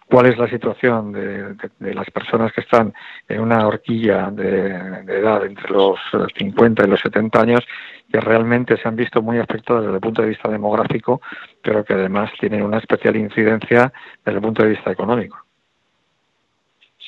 [0.07, 2.93] cuál es la situación de, las personas que están
[3.29, 4.69] en una horquilla de,
[5.09, 5.99] edad entre los
[6.37, 7.67] 50 y los 70 años
[8.13, 11.21] que realmente se han visto muy afectadas desde el punto de vista demográfico,
[11.63, 13.93] pero que además tienen una especial incidencia
[14.25, 15.44] desde el punto de vista económico.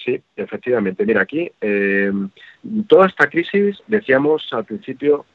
[0.07, 1.05] Sí, efectivamente.
[1.05, 2.13] Mira, aquí eh,
[2.87, 5.27] toda esta crisis, decíamos al principio,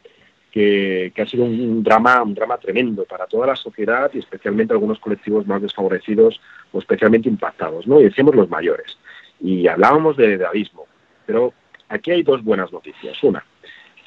[0.49, 4.99] que, ha sido un, drama, un drama tremendo para toda la sociedad y especialmente algunos
[4.99, 6.39] colectivos más desfavorecidos
[6.71, 7.99] o especialmente impactados, ¿no?
[7.99, 8.97] Y decíamos los mayores.
[9.41, 10.87] Y hablábamos de, abismo.
[11.25, 11.53] Pero
[11.89, 13.21] aquí hay dos buenas noticias.
[13.23, 13.43] Una,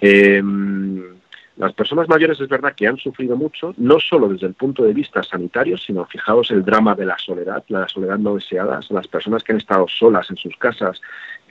[0.01, 1.17] em,
[1.57, 4.93] las personas mayores es verdad que han sufrido mucho, no solo desde el punto de
[4.93, 9.45] vista sanitario, sino fijaos el drama de la soledad, la soledad no deseada, las personas
[9.45, 11.01] que han estado solas en sus casas,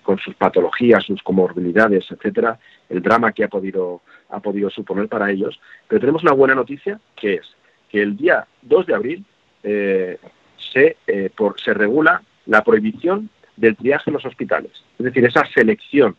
[0.04, 5.32] con sus patologías, sus comorbilidades, etcétera, el drama que ha podido, ha podido suponer para
[5.32, 5.60] ellos.
[5.88, 7.56] Pero tenemos una buena noticia, que es
[7.90, 9.26] que el día 2 de abril
[9.64, 10.18] eh,
[10.58, 14.72] se, eh, por, se regula la prohibición del triaje en los hospitales.
[15.00, 16.18] Es decir, esa selección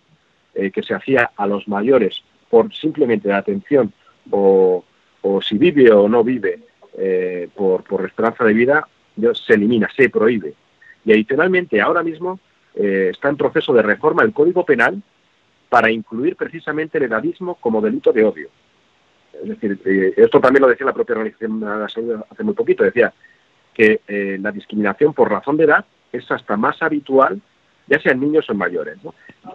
[0.54, 3.92] eh, que se hacía a los mayores por simplemente la atención
[4.30, 4.84] o,
[5.22, 6.60] o si vive o no vive
[7.54, 8.86] por, por esperanza de vida,
[9.34, 10.54] se elimina, se prohíbe.
[11.04, 12.38] Y adicionalmente, ahora mismo
[12.74, 15.00] eh, está en proceso de reforma el Código Penal
[15.68, 18.48] para incluir precisamente el edadismo como delito de odio.
[19.42, 22.54] Es decir, eh, esto también lo decía la propia Organización de la Salud hace muy
[22.54, 23.12] poquito, decía
[23.72, 27.40] que eh, la discriminación por razón de edad es hasta más habitual,
[27.86, 28.98] ya sean niños o mayores,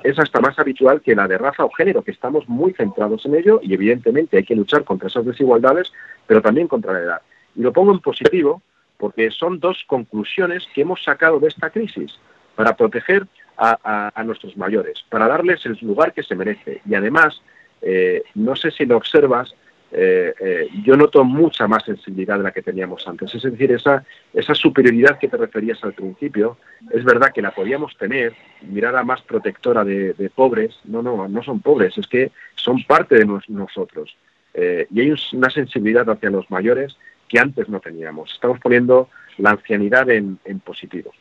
[0.04, 3.36] es hasta más habitual que la de raza o género, que estamos muy centrados en
[3.36, 5.92] ello y evidentemente hay que luchar contra esas desigualdades,
[6.28, 7.22] pero también contra la edad.
[7.56, 8.62] Y lo pongo en positivo
[8.98, 12.20] porque son dos conclusiones que hemos sacado de esta crisis
[12.56, 13.26] para proteger
[13.58, 16.82] a, nuestros mayores, para darles el lugar que se merece.
[16.88, 17.42] Y además,
[17.82, 19.54] eh, no sé si lo observas,
[19.92, 23.34] eh, eh, yo noto mucha más sensibilidad de la que teníamos antes.
[23.34, 26.58] Es decir, esa, esa superioridad que te referías al principio,
[26.92, 31.62] es verdad que la podíamos tener, mirada más protectora de, pobres, no, no, no son
[31.62, 34.16] pobres, es que son parte de nosotros.
[34.56, 38.34] y hay una sensibilidad hacia los mayores que antes no teníamos.
[38.34, 41.12] Estamos poniendo la ancianidad en positivo.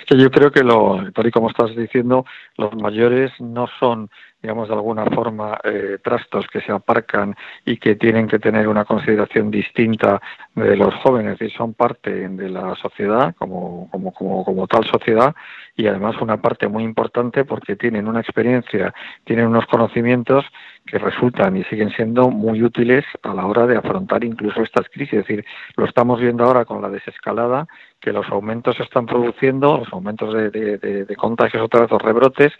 [0.00, 2.24] Es que yo creo que, lo, tal y como estás diciendo,
[2.56, 4.08] los mayores no son
[4.42, 7.34] digamos, de alguna forma, eh, trastos que se aparcan
[7.64, 10.20] y que tienen que tener una consideración distinta
[10.54, 15.34] de los jóvenes y son parte de la sociedad como, como, como, como tal sociedad
[15.76, 18.92] y además una parte muy importante porque tienen una experiencia,
[19.24, 20.44] tienen unos conocimientos
[20.86, 25.20] que resultan y siguen siendo muy útiles a la hora de afrontar incluso estas crisis.
[25.20, 25.44] Es decir,
[25.76, 27.66] lo estamos viendo ahora con la desescalada,
[28.00, 32.52] que los aumentos se están produciendo, los aumentos de, de, contagios otra vez, los rebrotes,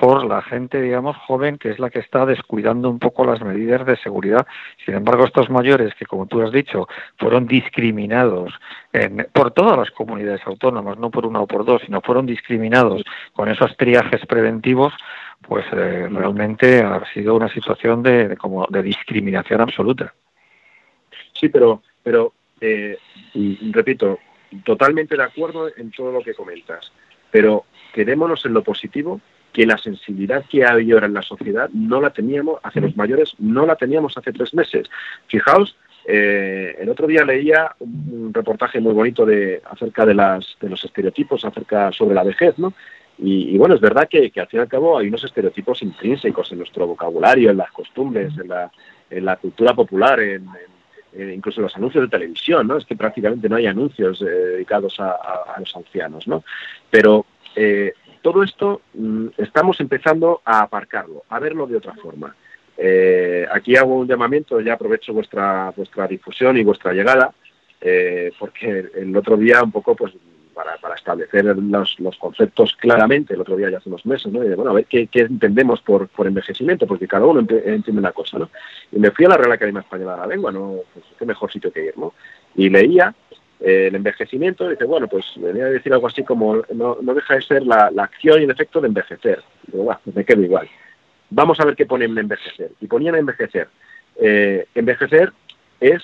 [0.00, 3.84] por la gente, digamos, joven, que es la que está descuidando un poco las medidas
[3.84, 4.46] de seguridad.
[4.86, 6.88] Sin embargo, estos mayores, que como tú has dicho,
[7.18, 8.50] fueron discriminados
[9.34, 13.02] por todas las comunidades autónomas, no por una o por dos, sino fueron discriminados
[13.34, 14.94] con esos triajes preventivos,
[15.42, 20.14] pues eh, realmente ha sido una situación de, como de discriminación absoluta.
[21.34, 22.96] Sí, pero, pero eh,
[23.70, 24.18] repito,
[24.64, 26.90] totalmente de acuerdo en todo lo que comentas,
[27.30, 29.20] pero quedémonos en lo positivo
[29.52, 33.34] que la sensibilidad que hay ahora en la sociedad no la teníamos, hacia los mayores,
[33.38, 34.88] no la teníamos hace tres meses.
[35.26, 35.76] Fijaos,
[36.06, 40.84] eh, el otro día leía un reportaje muy bonito de, acerca de, las, de los
[40.84, 42.72] estereotipos acerca sobre la vejez, ¿no?
[43.22, 46.58] Y, bueno, es verdad que, al fin y al cabo hay unos estereotipos intrínsecos en
[46.58, 48.70] nuestro vocabulario, en las costumbres, en la,
[49.10, 50.46] en la cultura popular, en,
[51.12, 52.78] incluso en los anuncios de televisión, ¿no?
[52.78, 56.44] Es que prácticamente no hay anuncios eh, dedicados a, a, los ancianos, ¿no?
[56.88, 57.92] Pero eh,
[58.22, 62.34] todo esto mm, estamos empezando a aparcarlo, a verlo de otra forma.
[62.76, 67.32] Eh, aquí hago un llamamiento, ya aprovecho vuestra, vuestra difusión y vuestra llegada,
[67.80, 70.14] eh, porque el otro día un poco pues
[70.80, 74.44] para, establecer los, conceptos claramente, el otro día ya hace unos meses, ¿no?
[74.44, 78.38] Y bueno, a ver qué, entendemos por, por, envejecimiento, porque cada uno entiende una cosa,
[78.38, 78.50] ¿no?
[78.92, 80.76] Y me fui a la Real Academia Española de la Lengua, ¿no?
[80.92, 82.12] Pues qué mejor sitio que ir, ¿no?
[82.54, 83.14] Y leía
[83.60, 87.62] el envejecimiento, dice, bueno, pues venía a decir algo así como, no, deja de ser
[87.66, 89.42] la, acción y el efecto de envejecer.
[89.66, 90.68] Digo, bueno, me quedo igual.
[91.28, 92.72] Vamos a ver qué ponen en envejecer.
[92.80, 93.68] Y ponían envejecer.
[94.16, 95.32] Eh, envejecer
[95.78, 96.02] es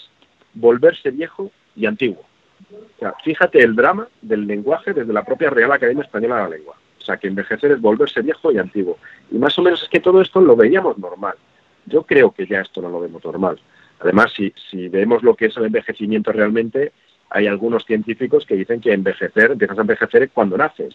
[0.54, 2.24] volverse viejo y antiguo.
[2.70, 6.48] O sea, fíjate el drama del lenguaje desde la propia Real Academia Española de la
[6.48, 6.76] Lengua.
[6.98, 8.98] O sea, que envejecer es volverse viejo y antiguo.
[9.30, 11.36] Y más o menos es que todo esto lo veíamos normal.
[11.86, 13.58] Yo creo que ya esto no lo vemos normal.
[14.00, 16.92] Además, si, si vemos lo que es el envejecimiento realmente,
[17.30, 20.94] hay algunos científicos que dicen que envejecer, empiezas a envejecer cuando naces.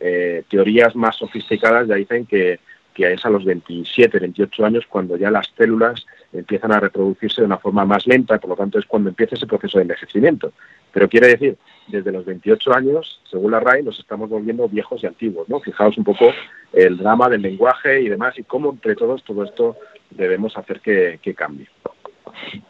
[0.00, 2.60] Eh, teorías más sofisticadas ya dicen que,
[2.94, 7.46] que es a los 27, 28 años cuando ya las células empiezan a reproducirse de
[7.46, 10.52] una forma más lenta y por lo tanto es cuando empieza ese proceso de envejecimiento.
[10.92, 11.56] Pero quiere decir,
[11.86, 15.48] desde los 28 años, según la RAI, nos estamos volviendo viejos y antiguos.
[15.48, 15.60] ¿no?
[15.60, 16.32] Fijaos un poco
[16.72, 19.76] el drama del lenguaje y demás y cómo entre todos todo esto
[20.10, 21.68] debemos hacer que cambie.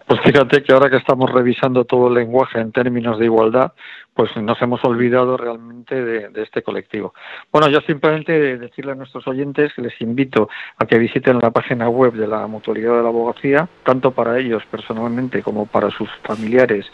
[0.06, 3.72] Pues fíjate que ahora que estamos revisando todo el lenguaje en términos de igualdad,
[4.14, 7.14] pues nos hemos olvidado realmente de, este colectivo.
[7.52, 10.48] Bueno, yo simplemente decirle a nuestros oyentes que les invito
[10.78, 14.62] a que visiten la página web de la Mutualidad de la Abogacía, tanto para ellos
[14.70, 16.86] personalmente como para sus familiares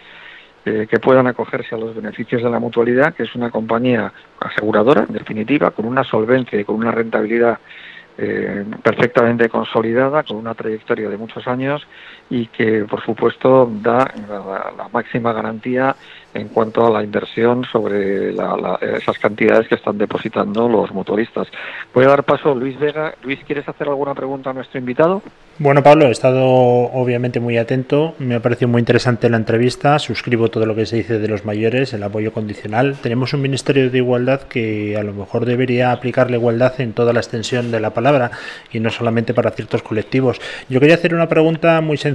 [0.66, 5.04] eh, que puedan acogerse a los beneficios de la mutualidad, que es una compañía aseguradora,
[5.08, 7.58] en definitiva, con una solvencia y con una rentabilidad
[8.16, 11.86] eh, perfectamente consolidada, con una trayectoria de muchos años
[12.30, 14.12] y que, por supuesto, da
[14.76, 15.94] la máxima garantía
[16.32, 21.46] en cuanto a la inversión sobre esas cantidades que están depositando los motoristas.
[21.92, 23.14] Voy a dar paso Luis Vega.
[23.22, 25.22] Luis, ¿quieres hacer alguna pregunta a nuestro invitado?
[25.58, 28.16] Bueno, Pablo, he estado obviamente muy atento.
[28.18, 30.00] Me ha parecido muy interesante la entrevista.
[30.00, 32.96] Suscribo todo lo que se dice de los mayores, el apoyo condicional.
[33.00, 37.12] Tenemos un Ministerio de Igualdad que a lo mejor debería aplicar la igualdad en toda
[37.12, 38.32] la extensión de la palabra
[38.72, 40.40] y no solamente para ciertos colectivos.
[40.68, 42.13] Yo quería hacer una pregunta muy sencilla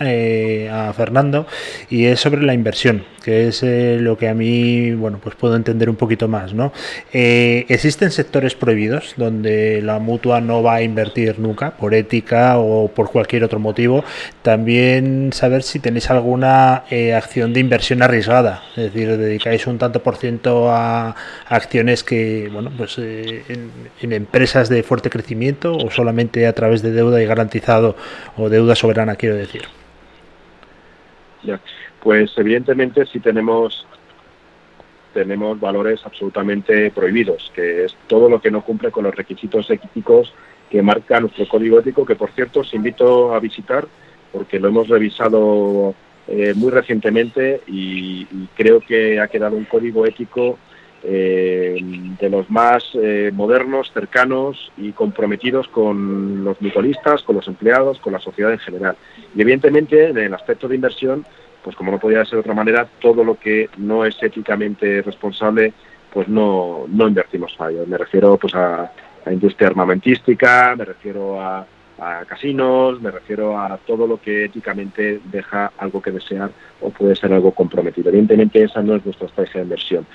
[0.00, 1.46] eh, a Fernando
[1.90, 5.56] y es sobre la inversión, que es eh, lo que a mí, bueno, pues puedo
[5.56, 6.72] entender un poquito más, ¿no?
[7.10, 12.88] Eh, ¿Existen sectores prohibidos donde la mutua no va a invertir nunca, por ética o
[12.88, 14.04] por cualquier otro motivo?
[14.42, 20.02] También saber si tenéis alguna eh, acción de inversión arriesgada, es decir, dedicáis un tanto
[20.02, 21.16] por ciento a,
[21.48, 27.22] acciones que, bueno, pues en, empresas de fuerte crecimiento o solamente a través de deuda
[27.22, 27.96] y garantizado
[28.36, 29.62] o deuda soberana, quiero decir.
[32.02, 33.86] Pues evidentemente sí tenemos
[35.12, 40.34] tenemos valores absolutamente prohibidos, que es todo lo que no cumple con los requisitos éticos
[40.68, 43.86] que marca nuestro código ético, que por cierto os invito a visitar
[44.32, 45.94] porque lo hemos revisado
[46.26, 48.26] eh, muy recientemente y,
[48.56, 50.58] creo que ha quedado un código ético
[51.04, 51.78] eh,
[52.18, 58.12] de los más eh, modernos, cercanos y comprometidos con los mutualistas, con los empleados, con
[58.12, 58.96] la sociedad en general.
[59.34, 61.24] Y evidentemente en el aspecto de inversión
[61.64, 65.72] pues como no podía ser de otra manera, todo lo que no es éticamente responsable,
[66.12, 67.88] pues no, no invertimos fallos.
[67.88, 68.92] Me refiero pues a,
[69.24, 71.66] a industria armamentística, me refiero a,
[72.28, 76.50] casinos, me refiero a todo lo que éticamente deja algo que desear
[76.82, 78.10] o puede ser algo comprometido.
[78.10, 80.06] Evidentemente esa no es nuestra estrategia de inversión.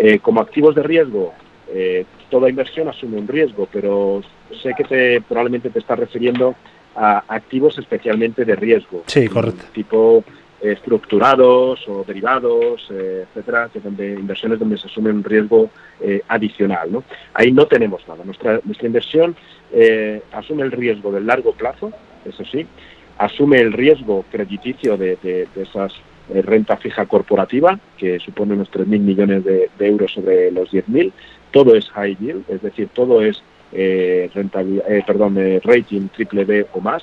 [0.00, 1.34] Eh, como activos de riesgo,
[1.68, 4.22] eh, toda inversión asume un riesgo, pero
[4.62, 6.54] sé que te, probablemente te estás refiriendo
[6.94, 9.02] a activos especialmente de riesgo.
[9.06, 9.64] Sí, correcto.
[9.72, 10.24] Tipo
[10.60, 15.70] estructurados o derivados, eh, etcétera, que donde inversiones donde se asume un riesgo
[16.00, 16.90] eh, adicional.
[16.90, 17.04] ¿no?
[17.34, 18.24] Ahí no tenemos nada.
[18.24, 19.36] Nuestra, nuestra inversión
[19.72, 21.92] eh, asume el riesgo del largo plazo,
[22.24, 22.66] eso sí,
[23.18, 25.92] asume el riesgo crediticio de, de, esas
[26.28, 31.12] renta fija corporativa, que supone unos 3.000 millones de, euros sobre los 10.000.
[31.50, 33.42] Todo es high yield, es decir, todo es
[34.34, 37.02] rentabilidad, perdón, rating triple B o más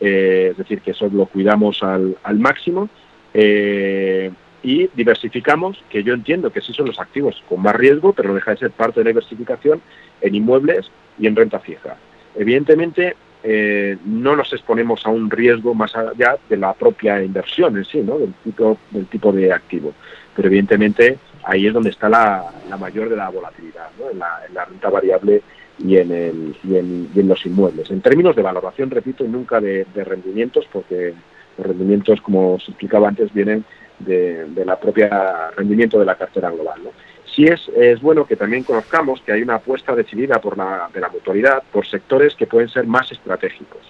[0.00, 2.88] eh, es decir, que eso lo cuidamos al, máximo.
[3.32, 4.30] Eh,
[4.62, 8.52] y diversificamos, que yo entiendo que sí son los activos con más riesgo, pero deja
[8.52, 9.82] de ser parte de la diversificación
[10.20, 11.96] en inmuebles y en renta fija.
[12.34, 13.14] Evidentemente,
[13.46, 18.00] eh, no nos exponemos a un riesgo más allá de la propia inversión en sí,
[18.00, 18.18] ¿no?
[18.18, 19.92] del, tipo, del tipo de activo.
[20.34, 22.42] Pero evidentemente ahí es donde está la,
[22.80, 24.10] mayor de la volatilidad, ¿no?
[24.10, 25.42] en, la, renta variable
[25.78, 27.90] y en, el, y en, los inmuebles.
[27.90, 31.12] En términos de valoración, repito, nunca de, rendimientos, porque
[31.58, 33.62] los rendimientos, como se explicaba antes, vienen
[33.98, 36.80] de, la propia rendimiento de la cartera global.
[36.82, 36.90] ¿no?
[37.34, 41.00] Sí es, es bueno que también conozcamos que hay una apuesta decidida por la, de
[41.00, 43.80] la mutualidad por sectores que pueden ser más estratégicos.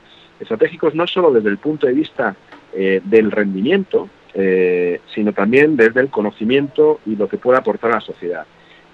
[0.40, 2.34] Estratégicos no solo desde el punto de vista
[2.72, 7.94] eh, del rendimiento, eh, sino también desde el conocimiento y lo que puede aportar a
[7.96, 8.46] la sociedad.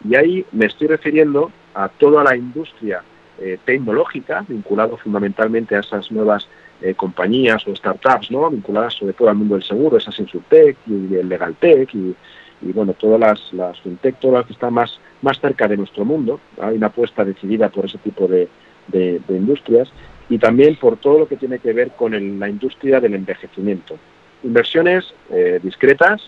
[0.09, 3.03] Y ahí me estoy refiriendo a toda la industria
[3.38, 6.48] eh, tecnológica, vinculado fundamentalmente a esas nuevas
[6.96, 8.48] compañías o startups, ¿no?
[8.48, 12.16] vinculadas sobre todo al mundo del seguro, esas Insurtech y el Legaltech y,
[12.62, 16.04] y bueno, todas las, las fintech, todas las que están más, más cerca de nuestro
[16.04, 16.40] mundo.
[16.61, 18.48] Hay una apuesta decidida por ese tipo de,
[18.88, 19.90] de, industrias
[20.28, 23.96] y también por todo lo que tiene que ver con la industria del envejecimiento.
[24.42, 26.22] Inversiones eh, discretas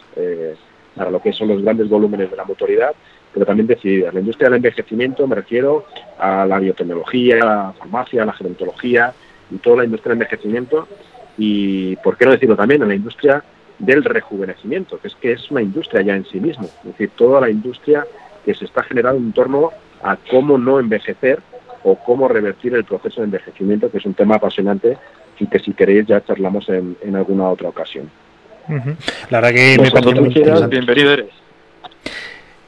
[0.95, 2.95] para lo que son los grandes volúmenes de la motoridad,
[3.33, 4.13] pero también decididas.
[4.13, 5.87] La industria del envejecimiento me refiero
[6.19, 9.15] a la biotecnología, a la farmacia, a la gerontología
[9.51, 10.89] y toda la industria del envejecimiento
[11.39, 13.43] y, por qué no decirlo también, a la industria
[13.79, 17.41] del rejuvenecimiento, que es que es una industria ya en sí mismo, es decir, toda
[17.41, 18.07] la industria
[18.45, 19.71] que se está generando en torno
[20.03, 21.41] a cómo no envejecer
[21.85, 24.99] o cómo revertir el proceso de envejecimiento, que es un tema apasionante
[25.39, 28.11] y que si queréis ya charlamos en, alguna otra ocasión.
[29.31, 31.31] La verdad que me parece muy bienvenido eres.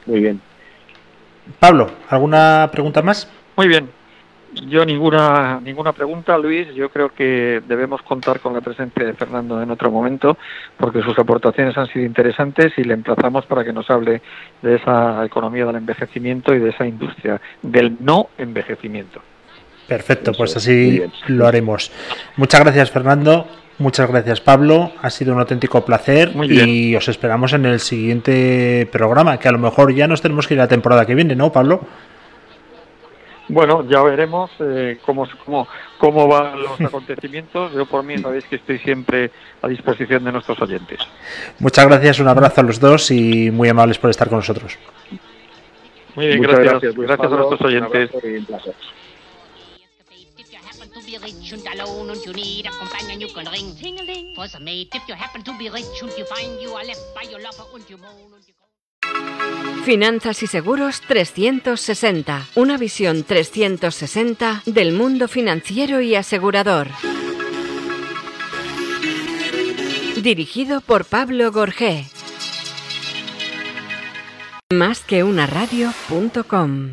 [0.05, 0.41] Muy bien.
[1.59, 3.29] Pablo, ¿alguna pregunta más?
[3.55, 3.89] Muy bien.
[4.67, 6.73] Yo ninguna ninguna pregunta, Luis.
[6.73, 10.37] Yo creo que debemos contar con la presencia de Fernando en otro momento,
[10.77, 14.21] porque sus aportaciones han sido interesantes y le emplazamos para que nos hable
[14.61, 19.21] de esa economía del envejecimiento y de esa industria del no envejecimiento.
[19.87, 21.91] Perfecto, pues así lo haremos.
[22.37, 23.45] Muchas gracias, Fernando.
[23.77, 29.37] Muchas gracias Pablo, ha sido un auténtico placer y os esperamos en el siguiente programa,
[29.37, 31.51] que a lo mejor ya nos tenemos que ir a la temporada que viene, ¿no
[31.51, 31.81] Pablo?
[33.47, 35.67] Bueno, ya veremos eh, cómo, cómo,
[35.97, 37.73] cómo van los acontecimientos.
[37.73, 39.31] Yo por mí sabéis que estoy siempre
[39.61, 40.99] a disposición de nuestros oyentes.
[41.59, 44.77] Muchas gracias, un abrazo a los dos y muy amables por estar con nosotros.
[46.15, 46.95] Muy bien, gracias.
[46.95, 48.11] Gracias, a nuestros oyentes.
[51.05, 52.09] be rich and alone
[59.85, 66.87] Finanzas y Seguros 360, una visión 360 del mundo financiero y asegurador.
[70.17, 72.07] Dirigido por Pablo Gorgé.
[74.73, 75.23] Más que